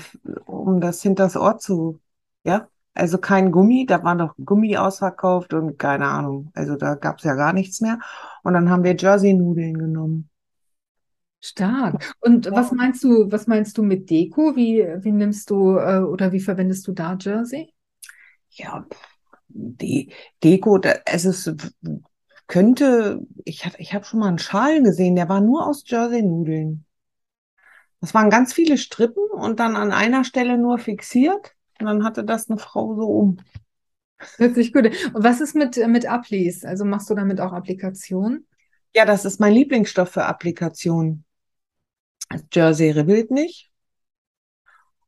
um 0.46 0.80
das 0.80 1.02
hinters 1.02 1.36
Ohr 1.36 1.58
zu, 1.58 2.00
ja. 2.44 2.68
Also 2.94 3.18
kein 3.18 3.52
Gummi, 3.52 3.86
da 3.86 4.02
war 4.02 4.14
noch 4.14 4.34
Gummi 4.44 4.76
ausverkauft 4.76 5.52
und 5.54 5.78
keine 5.78 6.06
Ahnung. 6.06 6.50
Also 6.54 6.76
da 6.76 6.94
gab 6.94 7.18
es 7.18 7.24
ja 7.24 7.34
gar 7.34 7.52
nichts 7.52 7.80
mehr. 7.80 7.98
Und 8.42 8.54
dann 8.54 8.68
haben 8.70 8.82
wir 8.82 8.96
Jersey-Nudeln 8.96 9.78
genommen. 9.78 10.28
Stark. 11.40 12.14
Und 12.20 12.46
ja. 12.46 12.52
was 12.52 12.72
meinst 12.72 13.04
du, 13.04 13.30
was 13.30 13.46
meinst 13.46 13.78
du 13.78 13.82
mit 13.82 14.10
Deko? 14.10 14.56
Wie, 14.56 14.86
wie 15.02 15.12
nimmst 15.12 15.50
du 15.50 15.76
äh, 15.76 16.00
oder 16.00 16.32
wie 16.32 16.40
verwendest 16.40 16.86
du 16.88 16.92
da 16.92 17.16
Jersey? 17.20 17.72
Ja, 18.50 18.84
die 19.52 20.12
Deko, 20.42 20.80
es 21.04 21.24
ist, 21.24 21.54
könnte, 22.46 23.20
ich 23.44 23.64
habe 23.64 23.76
ich 23.78 23.94
hab 23.94 24.06
schon 24.06 24.20
mal 24.20 24.28
einen 24.28 24.38
Schal 24.38 24.82
gesehen, 24.82 25.16
der 25.16 25.28
war 25.28 25.40
nur 25.40 25.66
aus 25.66 25.84
Jersey-Nudeln. 25.86 26.84
Das 28.00 28.14
waren 28.14 28.30
ganz 28.30 28.52
viele 28.52 28.78
Strippen 28.78 29.24
und 29.30 29.60
dann 29.60 29.76
an 29.76 29.92
einer 29.92 30.24
Stelle 30.24 30.56
nur 30.56 30.78
fixiert. 30.78 31.54
Und 31.78 31.86
dann 31.86 32.04
hatte 32.04 32.24
das 32.24 32.48
eine 32.48 32.58
Frau 32.58 32.94
so 32.94 33.06
um. 33.06 33.38
Hört 34.36 34.54
sich 34.54 34.72
gut. 34.72 34.86
Und 34.86 35.24
was 35.24 35.40
ist 35.40 35.54
mit, 35.54 35.76
mit 35.88 36.06
Applis? 36.06 36.64
Also 36.64 36.84
machst 36.84 37.08
du 37.10 37.14
damit 37.14 37.40
auch 37.40 37.52
Applikationen? 37.52 38.46
Ja, 38.94 39.04
das 39.04 39.24
ist 39.24 39.40
mein 39.40 39.52
Lieblingsstoff 39.52 40.10
für 40.10 40.24
Applikationen. 40.24 41.24
Jersey 42.52 42.90
ribbelt 42.90 43.30
nicht. 43.30 43.70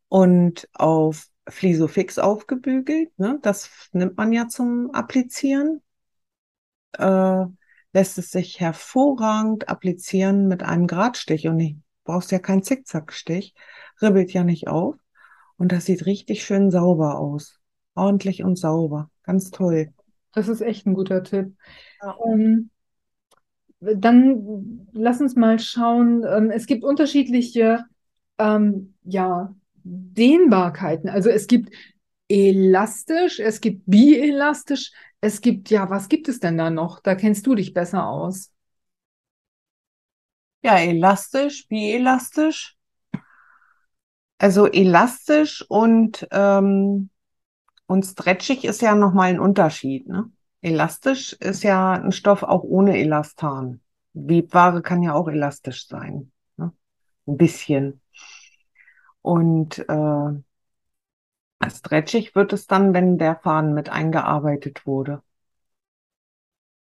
Und 0.09 0.69
auf 0.75 1.29
Flisofix 1.49 2.19
aufgebügelt. 2.19 3.19
Ne? 3.19 3.39
Das 3.43 3.71
nimmt 3.93 4.17
man 4.17 4.33
ja 4.33 4.49
zum 4.49 4.91
Applizieren. 4.93 5.83
Äh, 6.93 7.45
lässt 7.93 8.19
es 8.19 8.31
sich 8.31 8.61
hervorragend 8.61 9.69
applizieren 9.69 10.49
mit 10.49 10.63
einem 10.63 10.87
Gradstich. 10.87 11.49
Und 11.49 11.59
du 11.59 11.75
brauchst 12.05 12.33
ja 12.33 12.39
keinen 12.39 12.63
Zickzackstich. 12.63 13.55
Ribbelt 14.01 14.33
ja 14.33 14.45
nicht 14.45 14.69
auf. 14.69 14.97
Und 15.57 15.73
das 15.73 15.85
sieht 15.85 16.07
richtig 16.07 16.45
schön 16.45 16.71
sauber 16.71 17.19
aus. 17.19 17.61
Ordentlich 17.95 18.43
und 18.43 18.57
sauber. 18.57 19.11
Ganz 19.23 19.51
toll. 19.51 19.93
Das 20.35 20.49
ist 20.49 20.61
echt 20.63 20.87
ein 20.87 20.95
guter 20.95 21.23
Tipp. 21.23 21.55
Ja. 22.01 22.17
Ähm, 22.27 22.71
dann 23.81 24.89
lass 24.93 25.21
uns 25.21 25.37
mal 25.37 25.59
schauen. 25.59 26.25
Ähm, 26.25 26.51
es 26.51 26.67
gibt 26.67 26.85
unterschiedliche 26.85 27.85
ähm, 28.39 28.95
ja, 29.05 29.55
Dehnbarkeiten. 29.85 31.09
Also 31.09 31.31
es 31.31 31.47
gibt 31.47 31.75
elastisch, 32.29 33.41
es 33.41 33.61
gibt 33.61 33.83
bielastisch, 33.87 34.93
es 35.21 35.41
gibt, 35.41 35.71
ja, 35.71 35.89
was 35.91 36.09
gibt 36.09 36.29
es 36.29 36.41
denn 36.41 36.59
da 36.59 36.71
noch? 36.71 37.01
Da 37.01 37.15
kennst 37.15 37.47
du 37.47 37.55
dich 37.55 37.73
besser 37.73 38.07
aus. 38.07 38.51
Ja, 40.63 40.79
elastisch, 40.79 41.67
bielastisch. 41.69 42.77
Also 44.39 44.67
elastisch 44.67 45.65
und, 45.69 46.27
ähm, 46.33 47.11
und 47.87 48.05
stretchig 48.05 48.65
ist 48.65 48.83
ja 48.83 48.95
nochmal 48.95 49.31
ein 49.31 49.41
Unterschied. 49.41 50.09
Ne? 50.09 50.31
Elastisch 50.61 51.33
ist 51.35 51.63
ja 51.63 51.93
ein 51.93 52.13
Stoff 52.13 52.43
auch 52.43 52.65
ohne 52.65 52.99
Elastan. 52.99 53.81
Webware 54.15 54.83
kann 54.83 55.03
ja 55.03 55.15
auch 55.15 55.29
elastisch 55.29 55.87
sein. 55.87 56.33
Ne? 56.57 56.73
Ein 57.27 57.37
bisschen. 57.37 58.02
Und 59.23 59.79
äh, 59.79 60.43
stretchig 61.69 62.35
wird 62.35 62.53
es 62.53 62.67
dann, 62.67 62.93
wenn 62.93 63.19
der 63.19 63.37
Faden 63.37 63.73
mit 63.73 63.89
eingearbeitet 63.89 64.87
wurde. 64.87 65.23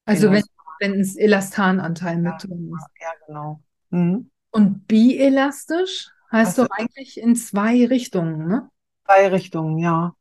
Also 0.06 0.32
wenn, 0.32 0.44
wenn 0.80 0.94
ein 0.94 1.18
Elastananteil 1.18 2.18
mit 2.18 2.44
drin 2.44 2.72
ist. 2.76 2.88
Ja, 3.02 3.10
genau. 3.26 3.62
Mhm. 3.90 4.30
Und 4.52 4.88
bielastisch 4.88 6.10
heißt 6.32 6.58
doch 6.58 6.70
eigentlich 6.72 7.20
in 7.20 7.36
zwei 7.36 7.86
Richtungen, 7.86 8.48
ne? 8.48 8.70
Zwei 9.06 9.28
Richtungen, 9.28 9.78
ja. 9.78 10.16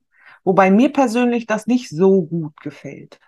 Wobei 0.45 0.71
mir 0.71 0.93
persönlich 0.93 1.47
das 1.47 1.67
nicht 1.67 1.89
so 1.89 2.23
gut 2.23 2.61
gefällt. 2.61 3.19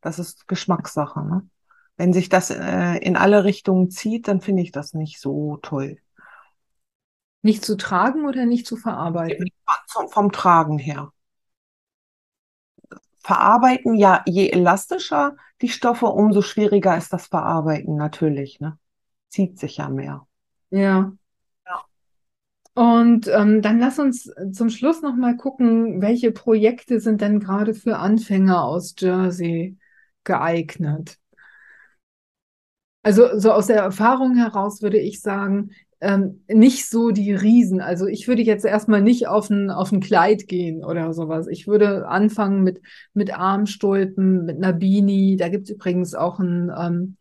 Das 0.00 0.18
ist 0.18 0.48
Geschmackssache, 0.48 1.24
ne? 1.24 1.48
Wenn 1.96 2.12
sich 2.12 2.28
das 2.28 2.50
äh, 2.50 2.96
in 2.98 3.16
alle 3.16 3.44
Richtungen 3.44 3.90
zieht, 3.90 4.28
dann 4.28 4.40
finde 4.40 4.62
ich 4.62 4.70
das 4.70 4.94
nicht 4.94 5.20
so 5.20 5.58
toll. 5.62 5.98
Nicht 7.42 7.64
zu 7.64 7.76
tragen 7.76 8.26
oder 8.26 8.46
nicht 8.46 8.66
zu 8.66 8.76
verarbeiten? 8.76 9.50
Vom, 9.86 10.08
vom 10.08 10.32
Tragen 10.32 10.78
her. 10.78 11.12
Verarbeiten, 13.20 13.94
ja, 13.94 14.22
je 14.26 14.48
elastischer 14.48 15.36
die 15.60 15.68
Stoffe, 15.68 16.06
umso 16.06 16.42
schwieriger 16.42 16.96
ist 16.96 17.12
das 17.12 17.26
Verarbeiten 17.26 17.96
natürlich, 17.96 18.60
ne? 18.60 18.78
Zieht 19.28 19.58
sich 19.58 19.76
ja 19.76 19.88
mehr. 19.88 20.26
Ja. 20.70 21.12
ja. 21.66 21.84
Und 22.74 23.28
ähm, 23.28 23.60
dann 23.60 23.78
lass 23.78 23.98
uns 23.98 24.32
zum 24.52 24.70
Schluss 24.70 25.02
noch 25.02 25.16
mal 25.16 25.36
gucken, 25.36 26.00
welche 26.00 26.32
Projekte 26.32 27.00
sind 27.00 27.20
denn 27.20 27.40
gerade 27.40 27.74
für 27.74 27.98
Anfänger 27.98 28.64
aus 28.64 28.94
Jersey 28.96 29.76
geeignet? 30.24 31.18
Also 33.02 33.38
so 33.38 33.52
aus 33.52 33.66
der 33.66 33.82
Erfahrung 33.82 34.36
heraus 34.36 34.82
würde 34.82 34.98
ich 34.98 35.20
sagen, 35.20 35.70
ähm, 36.00 36.44
nicht 36.48 36.88
so 36.88 37.10
die 37.10 37.32
Riesen. 37.32 37.80
Also 37.80 38.06
ich 38.06 38.28
würde 38.28 38.42
jetzt 38.42 38.64
erstmal 38.64 39.02
nicht 39.02 39.26
auf 39.26 39.50
ein, 39.50 39.70
auf 39.70 39.92
ein 39.92 40.00
Kleid 40.00 40.46
gehen 40.46 40.84
oder 40.84 41.12
sowas. 41.12 41.48
Ich 41.48 41.66
würde 41.66 42.06
anfangen 42.08 42.62
mit, 42.62 42.80
mit 43.14 43.36
Armstulpen, 43.36 44.44
mit 44.44 44.56
einer 44.56 44.72
Beanie. 44.72 45.36
Da 45.36 45.48
gibt 45.48 45.64
es 45.64 45.70
übrigens 45.74 46.14
auch 46.14 46.38
ein, 46.38 46.70
ähm, 46.76 47.16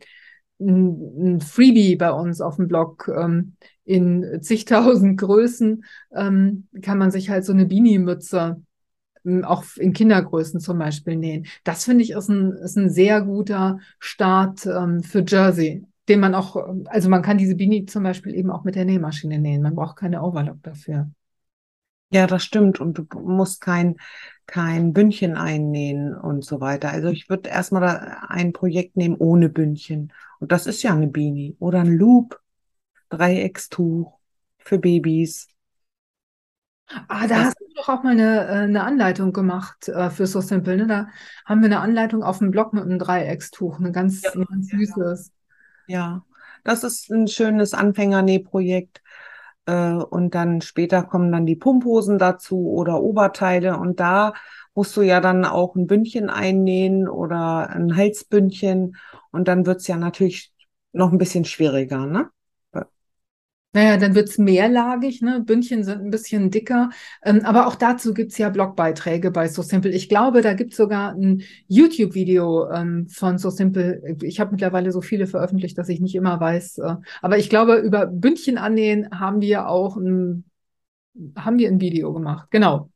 ein, 0.60 1.36
ein, 1.36 1.42
Freebie 1.42 1.96
bei 1.96 2.12
uns 2.12 2.42
auf 2.42 2.58
dem 2.58 2.68
Blog. 2.68 3.12
Ähm, 3.16 3.56
in 3.84 4.42
zigtausend 4.42 5.20
Größen 5.20 5.84
ähm, 6.14 6.68
kann 6.82 6.98
man 6.98 7.10
sich 7.10 7.30
halt 7.30 7.46
so 7.46 7.54
eine 7.54 7.66
Beanie-Mütze 7.66 8.62
ähm, 9.26 9.44
auch 9.44 9.64
in 9.78 9.94
Kindergrößen 9.94 10.60
zum 10.60 10.78
Beispiel 10.78 11.16
nähen. 11.16 11.48
Das 11.64 11.86
finde 11.86 12.04
ich 12.04 12.12
ist 12.12 12.30
ein, 12.30 12.52
ist 12.52 12.78
ein 12.78 12.90
sehr 12.90 13.22
guter 13.22 13.80
Start 14.00 14.66
ähm, 14.66 15.04
für 15.04 15.24
Jersey 15.26 15.86
den 16.08 16.20
man 16.20 16.36
auch, 16.36 16.56
also 16.86 17.10
man 17.10 17.22
kann 17.22 17.38
diese 17.38 17.56
Beanie 17.56 17.86
zum 17.86 18.04
Beispiel 18.04 18.34
eben 18.34 18.52
auch 18.52 18.64
mit 18.64 18.76
der 18.76 18.86
Nähmaschine 18.86 19.40
nähen. 19.40 19.62
Man 19.62 19.76
braucht 19.76 19.98
keine 19.98 20.22
Overlock 20.22 20.64
dafür. 20.64 21.10
Ja, 22.10 22.26
das 22.26 22.44
stimmt. 22.44 22.80
Und 22.80 22.98
du 22.98 23.06
musst 23.20 23.60
kein, 23.60 23.98
kein 24.46 24.94
Bündchen 24.94 25.36
einnähen 25.36 26.16
und 26.16 26.46
so 26.46 26.62
weiter. 26.62 26.90
Also 26.90 27.10
ich 27.10 27.30
würde 27.30 27.50
erstmal 27.50 28.18
ein 28.30 28.54
Projekt 28.54 28.96
nehmen 28.96 29.18
ohne 29.18 29.50
Bündchen. 29.50 30.14
Und 30.40 30.54
das 30.54 30.68
ist 30.68 30.84
ja 30.84 30.94
eine 30.94 31.08
Beanie. 31.08 31.58
Oder 31.60 31.82
ein 31.82 31.98
Loop, 31.98 32.40
Dreieckstuch 33.10 34.18
für 34.58 34.80
Babys. 34.80 35.50
Ah, 36.88 37.28
da 37.28 37.28
das, 37.28 37.38
hast 37.48 37.60
du 37.60 37.66
doch 37.76 37.90
auch 37.90 38.04
mal 38.04 38.12
eine, 38.12 38.48
äh, 38.48 38.52
eine 38.64 38.84
Anleitung 38.86 39.34
gemacht 39.34 39.90
äh, 39.90 40.10
für 40.10 40.26
So 40.26 40.40
Simple. 40.40 40.78
Ne? 40.78 40.88
Da 40.88 41.08
haben 41.46 41.60
wir 41.60 41.66
eine 41.66 41.82
Anleitung 41.82 42.24
auf 42.24 42.38
dem 42.38 42.52
Blog 42.52 42.72
mit 42.72 42.84
einem 42.84 43.00
Dreieckstuch, 43.00 43.80
eine 43.80 43.92
ganz, 43.92 44.22
ja, 44.22 44.32
ganz 44.32 44.70
süßes. 44.70 45.32
Ja, 45.88 46.24
das 46.64 46.84
ist 46.84 47.10
ein 47.12 47.28
schönes 47.28 47.74
Anfängernähprojekt. 47.74 49.02
Äh, 49.66 49.94
und 49.94 50.36
dann 50.36 50.62
später 50.62 51.04
kommen 51.04 51.32
dann 51.32 51.46
die 51.46 51.56
Pumphosen 51.56 52.18
dazu 52.20 52.70
oder 52.72 53.02
Oberteile. 53.02 53.78
Und 53.78 54.00
da 54.00 54.34
musst 54.76 54.96
du 54.98 55.02
ja 55.02 55.22
dann 55.22 55.46
auch 55.46 55.76
ein 55.76 55.88
Bündchen 55.88 56.30
einnähen 56.30 57.08
oder 57.08 57.70
ein 57.70 57.96
Halsbündchen. 57.96 58.98
Und 59.32 59.48
dann 59.48 59.66
wird's 59.66 59.88
ja 59.88 59.98
natürlich 59.98 60.54
noch 60.94 61.12
ein 61.12 61.18
bisschen 61.18 61.46
schwieriger, 61.46 62.06
ne? 62.06 62.30
Naja, 63.78 63.98
dann 63.98 64.16
wird 64.16 64.28
es 64.28 64.40
mehrlagig, 64.40 65.22
ne? 65.22 65.40
Bündchen 65.46 65.84
sind 65.84 66.02
ein 66.02 66.10
bisschen 66.10 66.50
dicker. 66.50 66.90
Ähm, 67.24 67.42
aber 67.44 67.68
auch 67.68 67.76
dazu 67.76 68.12
gibt 68.12 68.32
es 68.32 68.40
ja 68.40 68.50
Blogbeiträge 68.50 69.30
bei 69.30 69.48
So 69.48 69.62
Simple. 69.62 69.92
Ich 69.92 70.10
glaube, 70.10 70.42
da 70.42 70.56
gibt 70.56 70.72
es 70.72 70.78
sogar 70.78 71.12
ein 71.12 71.44
YouTube-Video 71.68 72.72
ähm, 72.72 73.08
von 73.08 73.38
So 73.38 73.52
Simple. 73.52 74.02
Ich 74.24 74.40
habe 74.40 74.50
mittlerweile 74.50 74.92
so 74.92 75.02
viele 75.02 75.28
veröffentlicht, 75.28 75.78
dass 75.78 75.90
ich 75.90 76.00
nicht 76.00 76.16
immer 76.16 76.40
weiß. 76.40 76.80
Äh, 76.80 76.96
aber 77.22 77.38
ich 77.38 77.52
glaube, 77.52 77.76
über 77.76 78.08
Bündchen 78.08 78.58
annähen 78.58 79.12
haben 79.12 79.42
wir 79.42 79.70
auch 79.70 79.96
ein, 79.96 80.46
haben 81.36 81.60
wir 81.60 81.70
ein 81.70 81.80
Video 81.80 82.12
gemacht. 82.14 82.48
Genau. 82.50 82.90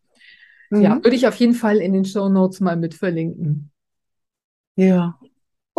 Mhm. 0.71 0.81
Ja, 0.81 0.95
würde 0.95 1.15
ich 1.15 1.27
auf 1.27 1.35
jeden 1.35 1.53
Fall 1.53 1.77
in 1.77 1.93
den 1.93 2.05
Show 2.05 2.27
Notes 2.27 2.59
mal 2.59 2.75
mit 2.75 2.95
verlinken. 2.95 3.69
Ja, 4.75 5.19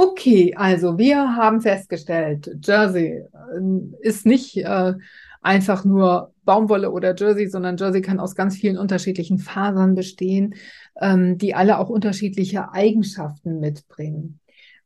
Okay, 0.03 0.53
also 0.57 0.99
wir 0.99 1.37
haben 1.37 1.61
festgestellt, 1.61 2.51
Jersey 2.61 3.23
äh, 3.23 4.01
ist 4.01 4.27
nicht 4.27 4.57
äh, 4.57 4.95
einfach 5.41 5.85
nur 5.85 6.35
Baumwolle 6.43 6.91
oder 6.91 7.15
Jersey, 7.15 7.47
sondern 7.47 7.77
Jersey 7.77 8.03
kann 8.03 8.19
aus 8.19 8.35
ganz 8.35 8.57
vielen 8.57 8.79
unterschiedlichen 8.79 9.39
Fasern 9.39 9.95
bestehen, 9.95 10.57
ähm, 11.01 11.39
die 11.39 11.55
alle 11.55 11.79
auch 11.79 11.89
unterschiedliche 11.89 12.73
Eigenschaften 12.73 13.61
mitbringen. 13.61 14.41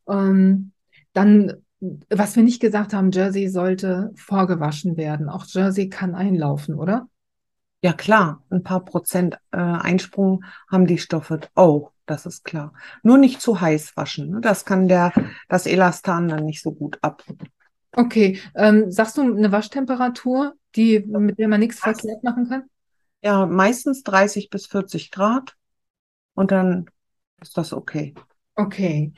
Ähm, 0.06 0.72
dann, 1.14 1.62
was 2.10 2.36
wir 2.36 2.42
nicht 2.42 2.60
gesagt 2.60 2.92
haben, 2.92 3.10
Jersey 3.10 3.48
sollte 3.48 4.12
vorgewaschen 4.16 4.98
werden. 4.98 5.30
Auch 5.30 5.46
Jersey 5.48 5.88
kann 5.88 6.14
einlaufen, 6.14 6.74
oder? 6.74 7.08
Ja 7.80 7.94
klar, 7.94 8.44
ein 8.50 8.62
paar 8.62 8.84
Prozent 8.84 9.38
äh, 9.50 9.56
Einsprung 9.56 10.44
haben 10.70 10.86
die 10.86 10.98
Stoffe 10.98 11.40
auch 11.54 11.92
das 12.06 12.26
ist 12.26 12.44
klar. 12.44 12.72
Nur 13.02 13.18
nicht 13.18 13.40
zu 13.40 13.60
heiß 13.60 13.96
waschen. 13.96 14.30
Ne? 14.30 14.40
Das 14.40 14.64
kann 14.64 14.88
der, 14.88 15.12
das 15.48 15.66
Elastan 15.66 16.28
dann 16.28 16.44
nicht 16.44 16.62
so 16.62 16.72
gut 16.72 16.98
ab. 17.02 17.24
Okay, 17.92 18.40
ähm, 18.54 18.90
sagst 18.90 19.16
du 19.16 19.22
eine 19.22 19.52
Waschtemperatur, 19.52 20.54
die, 20.74 21.00
mit 21.00 21.38
der 21.38 21.48
man 21.48 21.60
nichts 21.60 21.80
verkehrt 21.80 22.22
machen 22.22 22.48
kann? 22.48 22.64
Ja, 23.22 23.46
meistens 23.46 24.02
30 24.02 24.50
bis 24.50 24.66
40 24.66 25.10
Grad 25.10 25.56
und 26.34 26.50
dann 26.50 26.86
ist 27.40 27.56
das 27.56 27.72
okay. 27.72 28.14
Okay. 28.54 29.12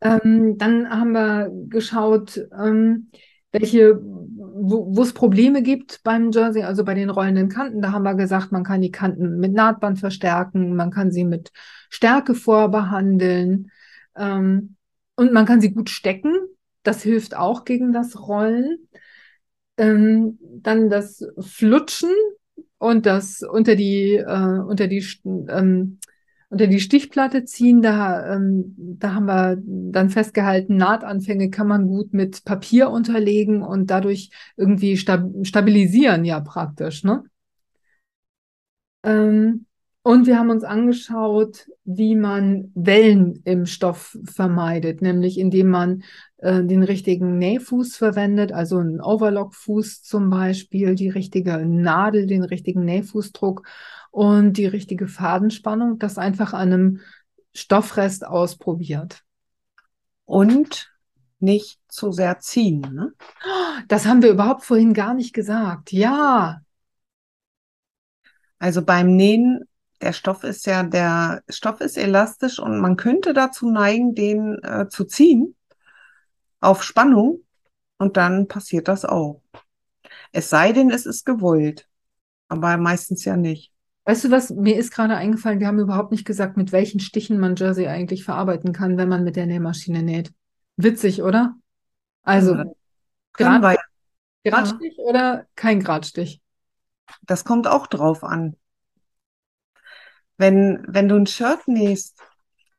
Ähm, 0.00 0.58
dann 0.58 0.88
haben 0.88 1.12
wir 1.12 1.50
geschaut, 1.68 2.40
ähm, 2.56 3.10
welche, 3.52 4.00
wo 4.02 5.02
es 5.02 5.12
Probleme 5.12 5.62
gibt 5.62 6.02
beim 6.02 6.30
Jersey, 6.32 6.62
also 6.62 6.84
bei 6.84 6.94
den 6.94 7.10
rollenden 7.10 7.48
Kanten. 7.48 7.82
Da 7.82 7.92
haben 7.92 8.02
wir 8.02 8.14
gesagt, 8.14 8.50
man 8.50 8.64
kann 8.64 8.80
die 8.80 8.90
Kanten 8.90 9.38
mit 9.38 9.52
Nahtband 9.52 10.00
verstärken, 10.00 10.74
man 10.74 10.90
kann 10.90 11.12
sie 11.12 11.24
mit 11.24 11.52
Stärke 11.90 12.34
vorbehandeln 12.34 13.70
ähm, 14.16 14.76
und 15.16 15.32
man 15.32 15.46
kann 15.46 15.60
sie 15.60 15.72
gut 15.72 15.90
stecken. 15.90 16.34
Das 16.82 17.02
hilft 17.02 17.36
auch 17.36 17.64
gegen 17.64 17.92
das 17.92 18.18
Rollen. 18.26 18.88
Ähm, 19.76 20.38
dann 20.40 20.90
das 20.90 21.24
Flutschen 21.38 22.10
und 22.78 23.06
das 23.06 23.42
unter 23.42 23.76
die, 23.76 24.16
äh, 24.16 24.58
unter 24.58 24.88
die 24.88 25.06
ähm, 25.24 25.98
unter 26.52 26.66
die 26.66 26.80
Stichplatte 26.80 27.46
ziehen, 27.46 27.80
da, 27.80 28.34
ähm, 28.34 28.74
da 28.76 29.14
haben 29.14 29.24
wir 29.24 29.56
dann 29.64 30.10
festgehalten, 30.10 30.76
Nahtanfänge 30.76 31.48
kann 31.48 31.66
man 31.66 31.86
gut 31.86 32.12
mit 32.12 32.44
Papier 32.44 32.90
unterlegen 32.90 33.62
und 33.62 33.90
dadurch 33.90 34.28
irgendwie 34.58 34.98
stab 34.98 35.30
stabilisieren, 35.44 36.26
ja 36.26 36.40
praktisch. 36.40 37.04
Ne? 37.04 37.24
Ähm, 39.02 39.64
und 40.02 40.26
wir 40.26 40.38
haben 40.38 40.50
uns 40.50 40.64
angeschaut, 40.64 41.68
wie 41.84 42.16
man 42.16 42.72
Wellen 42.74 43.40
im 43.44 43.66
Stoff 43.66 44.18
vermeidet, 44.24 45.00
nämlich 45.00 45.38
indem 45.38 45.68
man 45.68 46.02
äh, 46.38 46.64
den 46.64 46.82
richtigen 46.82 47.38
Nähfuß 47.38 47.96
verwendet, 47.96 48.52
also 48.52 48.78
einen 48.78 49.00
Overlockfuß 49.00 50.02
zum 50.02 50.28
Beispiel, 50.28 50.96
die 50.96 51.08
richtige 51.08 51.64
Nadel, 51.64 52.26
den 52.26 52.42
richtigen 52.42 52.84
Nähfußdruck 52.84 53.66
und 54.10 54.54
die 54.54 54.66
richtige 54.66 55.06
Fadenspannung, 55.06 55.98
das 55.98 56.18
einfach 56.18 56.52
an 56.52 56.72
einem 56.72 57.00
Stoffrest 57.54 58.26
ausprobiert. 58.26 59.22
Und 60.24 60.92
nicht 61.38 61.80
zu 61.88 62.12
sehr 62.12 62.38
ziehen. 62.38 62.80
Ne? 62.92 63.12
Das 63.88 64.06
haben 64.06 64.22
wir 64.22 64.30
überhaupt 64.30 64.64
vorhin 64.64 64.94
gar 64.94 65.14
nicht 65.14 65.32
gesagt. 65.32 65.92
Ja. 65.92 66.62
Also 68.58 68.82
beim 68.82 69.16
Nähen, 69.16 69.64
der 70.02 70.12
Stoff 70.12 70.44
ist 70.44 70.66
ja, 70.66 70.82
der 70.82 71.42
Stoff 71.48 71.80
ist 71.80 71.96
elastisch 71.96 72.58
und 72.58 72.80
man 72.80 72.96
könnte 72.96 73.32
dazu 73.32 73.70
neigen, 73.70 74.14
den 74.14 74.58
äh, 74.62 74.88
zu 74.88 75.04
ziehen 75.04 75.54
auf 76.60 76.82
Spannung 76.82 77.40
und 77.98 78.16
dann 78.16 78.48
passiert 78.48 78.88
das 78.88 79.04
auch. 79.04 79.40
Es 80.32 80.50
sei 80.50 80.72
denn, 80.72 80.90
es 80.90 81.06
ist 81.06 81.24
gewollt, 81.24 81.88
aber 82.48 82.76
meistens 82.76 83.24
ja 83.24 83.36
nicht. 83.36 83.72
Weißt 84.04 84.24
du 84.24 84.30
was, 84.30 84.50
mir 84.50 84.76
ist 84.76 84.92
gerade 84.92 85.16
eingefallen, 85.16 85.60
wir 85.60 85.68
haben 85.68 85.78
überhaupt 85.78 86.10
nicht 86.10 86.24
gesagt, 86.24 86.56
mit 86.56 86.72
welchen 86.72 86.98
Stichen 86.98 87.38
man 87.38 87.54
Jersey 87.54 87.86
eigentlich 87.86 88.24
verarbeiten 88.24 88.72
kann, 88.72 88.96
wenn 88.98 89.08
man 89.08 89.22
mit 89.22 89.36
der 89.36 89.46
Nähmaschine 89.46 90.02
näht. 90.02 90.32
Witzig, 90.76 91.22
oder? 91.22 91.54
Also, 92.24 92.56
ja, 92.56 92.64
Grad, 93.32 93.78
Gradstich 94.44 94.96
ja. 94.98 95.04
oder 95.04 95.46
kein 95.54 95.80
Gradstich? 95.80 96.40
Das 97.22 97.44
kommt 97.44 97.68
auch 97.68 97.86
drauf 97.86 98.24
an. 98.24 98.56
Wenn, 100.38 100.84
wenn 100.88 101.08
du 101.08 101.16
ein 101.16 101.26
Shirt 101.26 101.66
nähst 101.68 102.18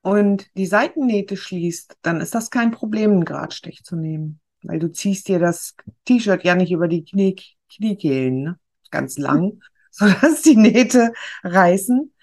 und 0.02 0.48
die 0.58 0.66
Seitennähte 0.66 1.38
schließt, 1.38 1.98
dann 2.02 2.22
ist 2.22 2.36
das 2.36 2.50
kein 2.50 2.72
Problem, 2.72 3.12
einen 3.12 3.26
Gradstich 3.26 3.84
zu 3.84 3.96
nehmen. 3.96 4.40
Weil 4.64 4.80
du 4.80 4.92
ziehst 4.92 5.28
dir 5.28 5.40
das 5.40 5.76
T-Shirt 6.06 6.44
ja 6.44 6.56
nicht 6.56 6.72
über 6.72 6.88
die 6.88 7.06
Knie, 7.06 7.36
Kniekehlen, 7.70 8.44
ne? 8.44 8.60
ganz 8.92 9.18
lang, 9.18 9.60
sodass 9.92 10.42
die 10.42 10.56
Nähte 10.56 11.14
reißen. 11.44 12.14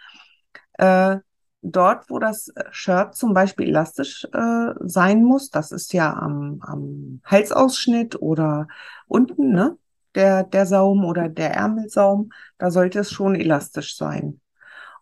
Äh, 0.74 1.18
dort, 1.62 2.08
wo 2.08 2.18
das 2.18 2.52
Shirt 2.70 3.14
zum 3.14 3.34
Beispiel 3.34 3.68
elastisch 3.68 4.26
äh, 4.32 4.74
sein 4.80 5.22
muss, 5.24 5.50
das 5.50 5.72
ist 5.72 5.92
ja 5.92 6.14
am, 6.14 6.60
am 6.62 7.20
Halsausschnitt 7.24 8.20
oder 8.20 8.68
unten, 9.06 9.52
ne? 9.52 9.76
Der, 10.16 10.42
der 10.42 10.66
Saum 10.66 11.04
oder 11.04 11.28
der 11.28 11.54
Ärmelsaum, 11.54 12.32
da 12.58 12.72
sollte 12.72 12.98
es 12.98 13.12
schon 13.12 13.36
elastisch 13.36 13.96
sein. 13.96 14.40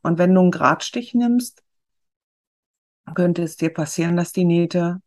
Und 0.02 0.18
wenn 0.18 0.34
du 0.34 0.40
einen 0.40 0.50
Gradstich 0.50 1.14
nimmst, 1.14 1.62
könnte 3.14 3.42
es 3.42 3.56
dir 3.56 3.70
passieren, 3.70 4.16
dass 4.16 4.32
die 4.32 4.44
Nähte 4.44 5.00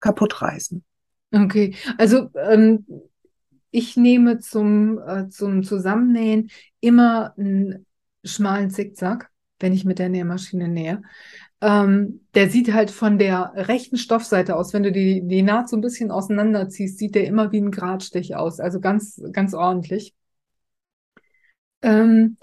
kaputt 0.00 0.40
reißen. 0.40 0.84
Okay, 1.32 1.74
also 1.98 2.30
ähm, 2.34 2.86
ich 3.70 3.96
nehme 3.96 4.38
zum, 4.38 4.98
äh, 4.98 5.28
zum 5.28 5.62
Zusammennähen 5.62 6.50
immer 6.80 7.34
einen 7.36 7.86
schmalen 8.24 8.70
Zickzack, 8.70 9.30
wenn 9.60 9.72
ich 9.72 9.84
mit 9.84 9.98
der 9.98 10.08
Nähmaschine 10.08 10.68
nähe. 10.68 11.02
Ähm, 11.60 12.20
der 12.34 12.48
sieht 12.48 12.72
halt 12.72 12.90
von 12.90 13.18
der 13.18 13.52
rechten 13.54 13.96
Stoffseite 13.96 14.56
aus, 14.56 14.72
wenn 14.72 14.84
du 14.84 14.92
die, 14.92 15.22
die 15.26 15.42
Naht 15.42 15.68
so 15.68 15.76
ein 15.76 15.80
bisschen 15.80 16.10
auseinanderziehst, 16.10 16.98
sieht 16.98 17.14
der 17.14 17.26
immer 17.26 17.52
wie 17.52 17.60
ein 17.60 17.72
Gradstich 17.72 18.36
aus, 18.36 18.60
also 18.60 18.80
ganz, 18.80 19.20
ganz 19.32 19.54
ordentlich. 19.54 20.14
Ähm, 21.82 22.36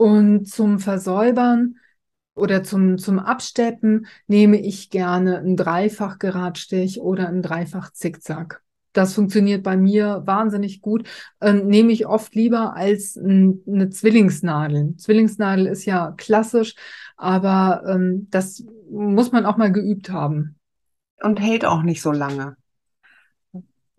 und 0.00 0.46
zum 0.48 0.78
Versäubern 0.78 1.76
oder 2.34 2.64
zum, 2.64 2.96
zum 2.96 3.18
Absteppen 3.18 4.06
nehme 4.26 4.58
ich 4.58 4.88
gerne 4.88 5.36
einen 5.36 5.58
Dreifach-Geradstich 5.58 7.02
oder 7.02 7.28
einen 7.28 7.42
Dreifach-Zickzack. 7.42 8.62
Das 8.94 9.12
funktioniert 9.12 9.62
bei 9.62 9.76
mir 9.76 10.22
wahnsinnig 10.24 10.80
gut. 10.80 11.06
Ähm, 11.42 11.66
nehme 11.66 11.92
ich 11.92 12.06
oft 12.06 12.34
lieber 12.34 12.74
als 12.74 13.14
ein, 13.14 13.62
eine 13.66 13.90
Zwillingsnadel. 13.90 14.96
Zwillingsnadel 14.96 15.66
ist 15.66 15.84
ja 15.84 16.14
klassisch, 16.16 16.76
aber 17.18 17.82
ähm, 17.86 18.28
das 18.30 18.64
muss 18.90 19.32
man 19.32 19.44
auch 19.44 19.58
mal 19.58 19.70
geübt 19.70 20.08
haben. 20.08 20.56
Und 21.22 21.40
hält 21.40 21.66
auch 21.66 21.82
nicht 21.82 22.00
so 22.00 22.10
lange. 22.10 22.56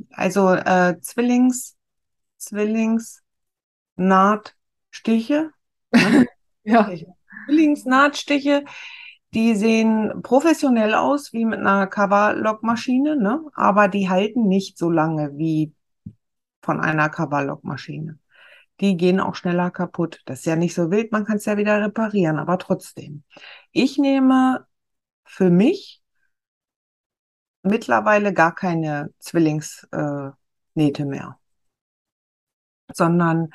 Also 0.10 0.52
äh, 0.52 1.00
Zwillings, 1.00 1.76
Zwillings, 2.38 3.22
Nahtstiche. 3.98 5.36
Ne? 5.44 5.61
ja. 6.64 6.92
Zwillingsnahtstiche 7.46 8.64
die 9.34 9.56
sehen 9.56 10.22
professionell 10.24 10.94
aus, 10.94 11.32
wie 11.32 11.46
mit 11.46 11.60
einer 11.60 11.88
Coverlock-Maschine, 11.88 13.16
ne? 13.16 13.42
aber 13.54 13.88
die 13.88 14.10
halten 14.10 14.48
nicht 14.48 14.78
so 14.78 14.90
lange 14.90 15.38
wie 15.38 15.74
von 16.62 16.82
einer 16.82 17.10
Coverlock-Maschine. 17.10 18.20
Die 18.82 18.98
gehen 18.98 19.20
auch 19.20 19.36
schneller 19.36 19.72
kaputt. 19.72 20.22
Das 20.26 20.40
ist 20.40 20.46
ja 20.46 20.56
nicht 20.56 20.74
so 20.74 20.92
wild, 20.92 21.12
man 21.12 21.26
kann 21.26 21.38
es 21.38 21.46
ja 21.46 21.58
wieder 21.58 21.82
reparieren, 21.82 22.40
aber 22.40 22.58
trotzdem. 22.58 23.24
Ich 23.72 23.98
nehme 23.98 24.66
für 25.24 25.50
mich 25.50 26.02
mittlerweile 27.64 28.34
gar 28.34 28.54
keine 28.54 29.14
Zwillingsnähte 29.20 30.34
äh, 30.76 31.06
mehr, 31.06 31.40
sondern 32.92 33.52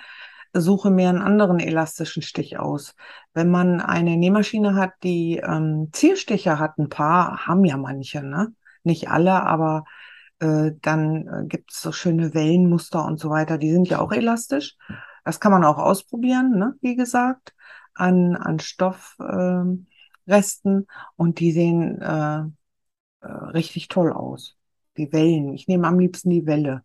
suche 0.60 0.90
mir 0.90 1.08
einen 1.08 1.22
anderen 1.22 1.60
elastischen 1.60 2.22
Stich 2.22 2.58
aus. 2.58 2.94
Wenn 3.34 3.50
man 3.50 3.80
eine 3.80 4.16
Nähmaschine 4.16 4.74
hat, 4.74 4.92
die 5.02 5.38
ähm, 5.38 5.88
Zierstiche 5.92 6.58
hat, 6.58 6.78
ein 6.78 6.88
paar 6.88 7.46
haben 7.46 7.64
ja 7.64 7.76
manche, 7.76 8.22
ne? 8.22 8.54
Nicht 8.82 9.10
alle, 9.10 9.42
aber 9.42 9.84
äh, 10.38 10.72
dann 10.82 11.26
äh, 11.26 11.46
gibt 11.46 11.72
es 11.72 11.80
so 11.80 11.92
schöne 11.92 12.34
Wellenmuster 12.34 13.04
und 13.04 13.18
so 13.18 13.30
weiter. 13.30 13.58
Die 13.58 13.72
sind 13.72 13.88
ja 13.88 14.00
auch 14.00 14.12
elastisch. 14.12 14.76
Das 15.24 15.40
kann 15.40 15.52
man 15.52 15.64
auch 15.64 15.78
ausprobieren, 15.78 16.58
ne? 16.58 16.74
Wie 16.80 16.96
gesagt, 16.96 17.54
an, 17.94 18.36
an 18.36 18.58
Stoffresten 18.60 19.86
äh, 20.26 20.84
und 21.16 21.40
die 21.40 21.52
sehen 21.52 22.00
äh, 22.00 22.42
äh, 23.20 23.26
richtig 23.26 23.88
toll 23.88 24.12
aus. 24.12 24.56
Die 24.96 25.12
Wellen. 25.12 25.52
Ich 25.54 25.68
nehme 25.68 25.86
am 25.86 25.98
liebsten 25.98 26.30
die 26.30 26.46
Welle. 26.46 26.84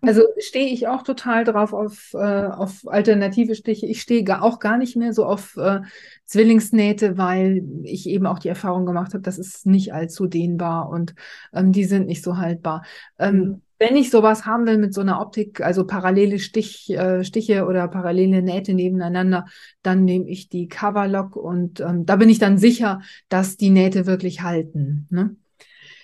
Also 0.00 0.22
stehe 0.38 0.68
ich 0.68 0.88
auch 0.88 1.02
total 1.02 1.44
drauf 1.44 1.72
auf, 1.72 2.14
äh, 2.14 2.18
auf 2.18 2.86
alternative 2.86 3.54
Stiche. 3.54 3.86
Ich 3.86 4.00
stehe 4.00 4.42
auch 4.42 4.58
gar 4.58 4.78
nicht 4.78 4.96
mehr 4.96 5.12
so 5.12 5.24
auf 5.24 5.56
äh, 5.56 5.80
Zwillingsnähte, 6.24 7.18
weil 7.18 7.62
ich 7.84 8.08
eben 8.08 8.26
auch 8.26 8.38
die 8.38 8.48
Erfahrung 8.48 8.86
gemacht 8.86 9.12
habe, 9.14 9.22
das 9.22 9.38
ist 9.38 9.66
nicht 9.66 9.92
allzu 9.92 10.26
dehnbar 10.26 10.88
und 10.88 11.14
ähm, 11.52 11.72
die 11.72 11.84
sind 11.84 12.06
nicht 12.06 12.24
so 12.24 12.38
haltbar. 12.38 12.84
Ähm, 13.18 13.36
mhm. 13.36 13.62
Wenn 13.78 13.96
ich 13.96 14.10
sowas 14.10 14.46
haben 14.46 14.64
will 14.66 14.78
mit 14.78 14.94
so 14.94 15.00
einer 15.00 15.20
Optik, 15.20 15.60
also 15.60 15.84
parallele 15.84 16.38
Stich, 16.38 16.90
äh, 16.90 17.24
Stiche 17.24 17.66
oder 17.66 17.88
parallele 17.88 18.40
Nähte 18.40 18.74
nebeneinander, 18.74 19.46
dann 19.82 20.04
nehme 20.04 20.28
ich 20.28 20.48
die 20.48 20.68
Coverlock 20.68 21.34
und 21.34 21.80
ähm, 21.80 22.06
da 22.06 22.16
bin 22.16 22.30
ich 22.30 22.38
dann 22.38 22.58
sicher, 22.58 23.02
dass 23.28 23.56
die 23.56 23.70
Nähte 23.70 24.06
wirklich 24.06 24.42
halten. 24.42 25.08
Ne? 25.10 25.34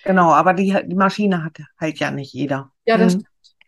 Genau, 0.03 0.31
aber 0.31 0.53
die, 0.53 0.75
die 0.87 0.95
Maschine 0.95 1.43
hat 1.43 1.59
halt 1.79 1.99
ja 1.99 2.11
nicht 2.11 2.33
jeder. 2.33 2.71
Ja, 2.85 2.97
das 2.97 3.17
mhm. 3.17 3.23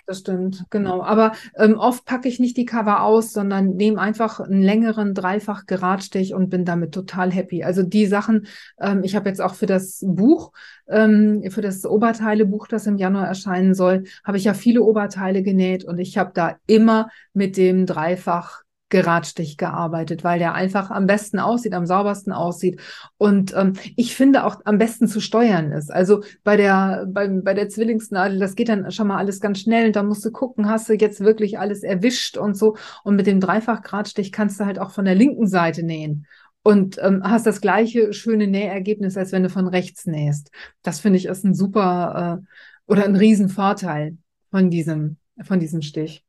Das 0.07 0.19
stimmt, 0.19 0.65
genau. 0.69 1.03
Aber 1.03 1.33
ähm, 1.55 1.77
oft 1.77 2.05
packe 2.05 2.27
ich 2.27 2.39
nicht 2.39 2.57
die 2.57 2.65
Cover 2.65 3.03
aus, 3.03 3.33
sondern 3.33 3.75
nehme 3.75 3.99
einfach 3.99 4.39
einen 4.39 4.61
längeren 4.61 5.13
dreifach 5.13 5.65
Geradstich 5.65 6.33
und 6.33 6.49
bin 6.49 6.65
damit 6.65 6.93
total 6.93 7.31
happy. 7.31 7.63
Also 7.63 7.83
die 7.83 8.07
Sachen, 8.07 8.47
ähm, 8.79 9.03
ich 9.03 9.15
habe 9.15 9.29
jetzt 9.29 9.41
auch 9.41 9.53
für 9.53 9.67
das 9.67 10.03
Buch, 10.05 10.51
ähm, 10.87 11.43
für 11.49 11.61
das 11.61 11.85
Oberteilebuch, 11.85 12.67
das 12.67 12.87
im 12.87 12.97
Januar 12.97 13.27
erscheinen 13.27 13.75
soll, 13.75 14.03
habe 14.23 14.37
ich 14.37 14.43
ja 14.43 14.53
viele 14.53 14.83
Oberteile 14.83 15.43
genäht 15.43 15.85
und 15.85 15.99
ich 15.99 16.17
habe 16.17 16.31
da 16.33 16.57
immer 16.65 17.09
mit 17.33 17.55
dem 17.55 17.85
dreifach 17.85 18.63
Geradstich 18.91 19.57
gearbeitet, 19.57 20.23
weil 20.23 20.37
der 20.37 20.53
einfach 20.53 20.91
am 20.91 21.07
besten 21.07 21.39
aussieht, 21.39 21.73
am 21.73 21.87
saubersten 21.87 22.31
aussieht 22.31 22.79
und 23.17 23.55
ähm, 23.55 23.73
ich 23.95 24.15
finde 24.15 24.43
auch 24.45 24.57
am 24.65 24.77
besten 24.77 25.07
zu 25.07 25.19
steuern 25.19 25.71
ist. 25.71 25.91
Also 25.91 26.23
bei 26.43 26.57
der 26.57 27.07
bei, 27.07 27.27
bei 27.27 27.55
der 27.55 27.69
Zwillingsnadel, 27.69 28.37
das 28.37 28.55
geht 28.55 28.69
dann 28.69 28.91
schon 28.91 29.07
mal 29.07 29.17
alles 29.17 29.39
ganz 29.39 29.61
schnell. 29.61 29.91
Da 29.91 30.03
musst 30.03 30.23
du 30.25 30.31
gucken, 30.31 30.69
hast 30.69 30.89
du 30.89 30.93
jetzt 30.93 31.21
wirklich 31.21 31.57
alles 31.57 31.81
erwischt 31.83 32.37
und 32.37 32.55
so. 32.55 32.75
Und 33.03 33.15
mit 33.15 33.27
dem 33.27 33.39
Dreifach-Gradstich 33.39 34.31
kannst 34.31 34.59
du 34.59 34.65
halt 34.65 34.77
auch 34.77 34.91
von 34.91 35.05
der 35.05 35.15
linken 35.15 35.47
Seite 35.47 35.83
nähen 35.83 36.27
und 36.63 36.99
ähm, 37.01 37.21
hast 37.23 37.47
das 37.47 37.61
gleiche 37.61 38.13
schöne 38.13 38.47
Nähergebnis, 38.47 39.17
als 39.17 39.31
wenn 39.31 39.43
du 39.43 39.49
von 39.49 39.67
rechts 39.67 40.05
nähst. 40.05 40.51
Das 40.83 40.99
finde 40.99 41.17
ich 41.17 41.25
ist 41.25 41.45
ein 41.45 41.55
super 41.55 42.41
äh, 42.43 42.91
oder 42.91 43.05
ein 43.05 43.15
Riesenvorteil 43.15 44.17
von 44.51 44.69
diesem 44.69 45.17
von 45.43 45.59
diesem 45.59 45.81
Stich. 45.81 46.23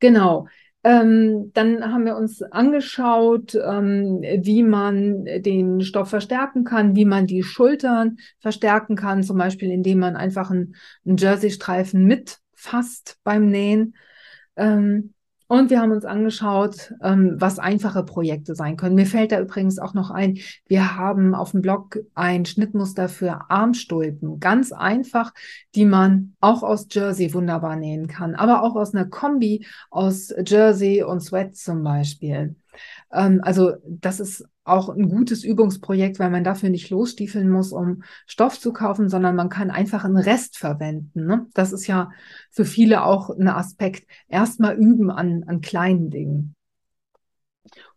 Genau. 0.00 0.46
Ähm, 0.88 1.50
dann 1.52 1.92
haben 1.92 2.06
wir 2.06 2.16
uns 2.16 2.40
angeschaut, 2.40 3.54
ähm, 3.54 4.22
wie 4.22 4.62
man 4.62 5.26
den 5.26 5.82
Stoff 5.82 6.08
verstärken 6.08 6.64
kann, 6.64 6.96
wie 6.96 7.04
man 7.04 7.26
die 7.26 7.42
Schultern 7.42 8.16
verstärken 8.38 8.96
kann, 8.96 9.22
zum 9.22 9.36
Beispiel 9.36 9.70
indem 9.70 9.98
man 9.98 10.16
einfach 10.16 10.50
einen, 10.50 10.76
einen 11.04 11.18
Jersey-Streifen 11.18 12.06
mitfasst 12.06 13.18
beim 13.22 13.50
Nähen. 13.50 13.96
Ähm, 14.56 15.12
und 15.48 15.70
wir 15.70 15.80
haben 15.80 15.92
uns 15.92 16.04
angeschaut, 16.04 16.92
ähm, 17.02 17.36
was 17.38 17.58
einfache 17.58 18.04
Projekte 18.04 18.54
sein 18.54 18.76
können. 18.76 18.94
Mir 18.94 19.06
fällt 19.06 19.32
da 19.32 19.40
übrigens 19.40 19.78
auch 19.78 19.94
noch 19.94 20.10
ein, 20.10 20.38
wir 20.66 20.96
haben 20.96 21.34
auf 21.34 21.52
dem 21.52 21.62
Blog 21.62 21.98
ein 22.14 22.44
Schnittmuster 22.44 23.08
für 23.08 23.50
Armstulpen. 23.50 24.40
Ganz 24.40 24.72
einfach, 24.72 25.32
die 25.74 25.86
man 25.86 26.34
auch 26.40 26.62
aus 26.62 26.86
Jersey 26.90 27.32
wunderbar 27.32 27.76
nähen 27.76 28.08
kann, 28.08 28.34
aber 28.34 28.62
auch 28.62 28.76
aus 28.76 28.94
einer 28.94 29.06
Kombi 29.06 29.66
aus 29.90 30.32
Jersey 30.46 31.02
und 31.02 31.20
Sweat 31.20 31.56
zum 31.56 31.82
Beispiel. 31.82 32.54
Ähm, 33.12 33.40
also 33.42 33.72
das 33.86 34.20
ist 34.20 34.44
auch 34.64 34.88
ein 34.90 35.08
gutes 35.08 35.44
Übungsprojekt, 35.44 36.18
weil 36.18 36.30
man 36.30 36.44
dafür 36.44 36.68
nicht 36.68 36.90
losstiefeln 36.90 37.50
muss, 37.50 37.72
um 37.72 38.02
Stoff 38.26 38.60
zu 38.60 38.72
kaufen, 38.72 39.08
sondern 39.08 39.34
man 39.34 39.48
kann 39.48 39.70
einfach 39.70 40.04
einen 40.04 40.18
Rest 40.18 40.58
verwenden. 40.58 41.26
Ne? 41.26 41.46
Das 41.54 41.72
ist 41.72 41.86
ja 41.86 42.10
für 42.50 42.64
viele 42.64 43.04
auch 43.04 43.30
ein 43.30 43.48
Aspekt. 43.48 44.06
Erstmal 44.28 44.76
üben 44.76 45.10
an, 45.10 45.44
an 45.46 45.60
kleinen 45.60 46.10
Dingen. 46.10 46.54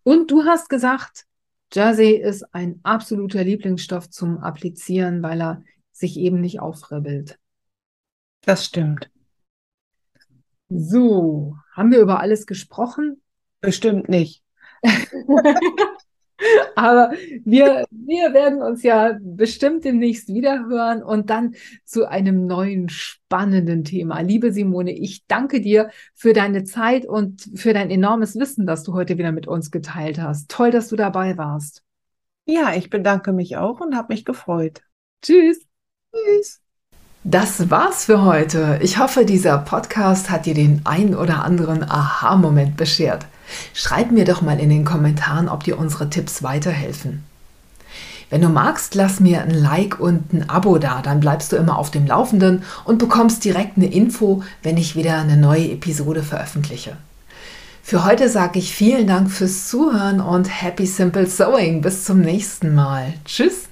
Und 0.04 0.32
du 0.32 0.46
hast 0.46 0.70
gesagt, 0.70 1.26
Jersey 1.74 2.16
ist 2.16 2.44
ein 2.54 2.80
absoluter 2.84 3.44
Lieblingsstoff 3.44 4.10
zum 4.10 4.40
Applizieren, 4.40 5.22
weil 5.24 5.42
er 5.42 5.64
sich 5.92 6.18
eben 6.18 6.42
nicht 6.42 6.60
aufribbelt. 6.60 7.38
Das 8.42 8.66
stimmt. 8.66 9.10
So, 10.70 11.58
haben 11.74 11.92
wir 11.92 12.00
über 12.00 12.20
alles 12.20 12.46
gesprochen? 12.46 13.22
Bestimmt 13.60 14.10
nicht. 14.10 14.42
Aber 16.76 17.12
wir, 17.46 17.86
wir 17.92 18.34
werden 18.34 18.62
uns 18.62 18.84
ja 18.84 19.18
bestimmt 19.22 19.86
demnächst 19.86 20.28
wieder 20.28 20.66
hören 20.68 21.04
und 21.04 21.30
dann 21.30 21.56
zu 21.86 22.08
einem 22.08 22.48
neuen 22.48 22.90
spannenden 22.90 23.84
Thema. 23.84 24.22
Liebe 24.22 24.52
Simone, 24.52 24.92
ich 24.92 25.26
danke 25.28 25.62
dir 25.62 25.92
für 26.16 26.34
deine 26.34 26.64
Zeit 26.64 27.06
und 27.06 27.48
für 27.56 27.74
dein 27.74 27.92
enormes 27.92 28.36
Wissen, 28.36 28.66
das 28.66 28.84
du 28.84 28.94
heute 28.94 29.18
wieder 29.18 29.32
mit 29.32 29.48
uns 29.48 29.72
geteilt 29.72 30.20
hast. 30.20 30.50
Toll, 30.50 30.72
dass 30.72 30.88
du 30.88 30.96
dabei 30.96 31.38
warst. 31.38 31.84
Ja, 32.46 32.74
ich 32.74 32.90
bedanke 32.90 33.34
mich 33.34 33.58
auch 33.58 33.80
und 33.80 33.96
habe 33.96 34.14
mich 34.14 34.26
gefreut. 34.26 34.82
Tschüss. 35.22 35.60
Tschüss. 36.12 36.60
Das 37.24 37.70
war's 37.70 38.06
für 38.06 38.26
heute. 38.26 38.80
Ich 38.82 38.98
hoffe, 38.98 39.26
dieser 39.26 39.60
Podcast 39.60 40.32
hat 40.32 40.48
dir 40.48 40.56
den 40.56 40.82
ein 40.86 41.14
oder 41.16 41.46
anderen 41.46 41.84
Aha-Moment 41.84 42.78
beschert. 42.78 43.28
Schreib 43.74 44.12
mir 44.12 44.26
doch 44.26 44.41
mal 44.41 44.60
in 44.60 44.70
den 44.70 44.86
Kommentaren, 44.86 45.49
ob 45.49 45.64
dir 45.64 45.78
unsere 45.78 46.10
Tipps 46.10 46.43
weiterhelfen. 46.43 47.24
Wenn 48.30 48.41
du 48.41 48.47
magst, 48.47 48.95
lass 48.95 49.20
mir 49.20 49.41
ein 49.41 49.52
Like 49.52 49.99
und 49.99 50.32
ein 50.32 50.49
Abo 50.49 50.78
da, 50.78 51.02
dann 51.02 51.20
bleibst 51.20 51.52
du 51.52 51.58
immer 51.58 51.78
auf 51.78 51.91
dem 51.91 52.08
Laufenden 52.08 52.64
und 52.86 52.97
bekommst 52.97 53.43
direkt 53.43 53.76
eine 53.76 53.91
Info, 53.91 54.41
wenn 54.64 54.78
ich 54.78 54.95
wieder 54.95 55.18
eine 55.18 55.36
neue 55.36 55.72
Episode 55.72 56.24
veröffentliche. 56.24 56.95
Für 57.84 58.06
heute 58.06 58.30
sage 58.30 58.60
ich 58.60 58.74
vielen 58.74 59.06
Dank 59.08 59.30
fürs 59.30 59.68
Zuhören 59.68 60.22
und 60.22 60.45
Happy 60.45 60.86
Simple 60.86 61.28
Sewing. 61.28 61.82
Bis 61.82 62.06
zum 62.06 62.22
nächsten 62.22 62.74
Mal. 62.74 63.14
Tschüss. 63.26 63.68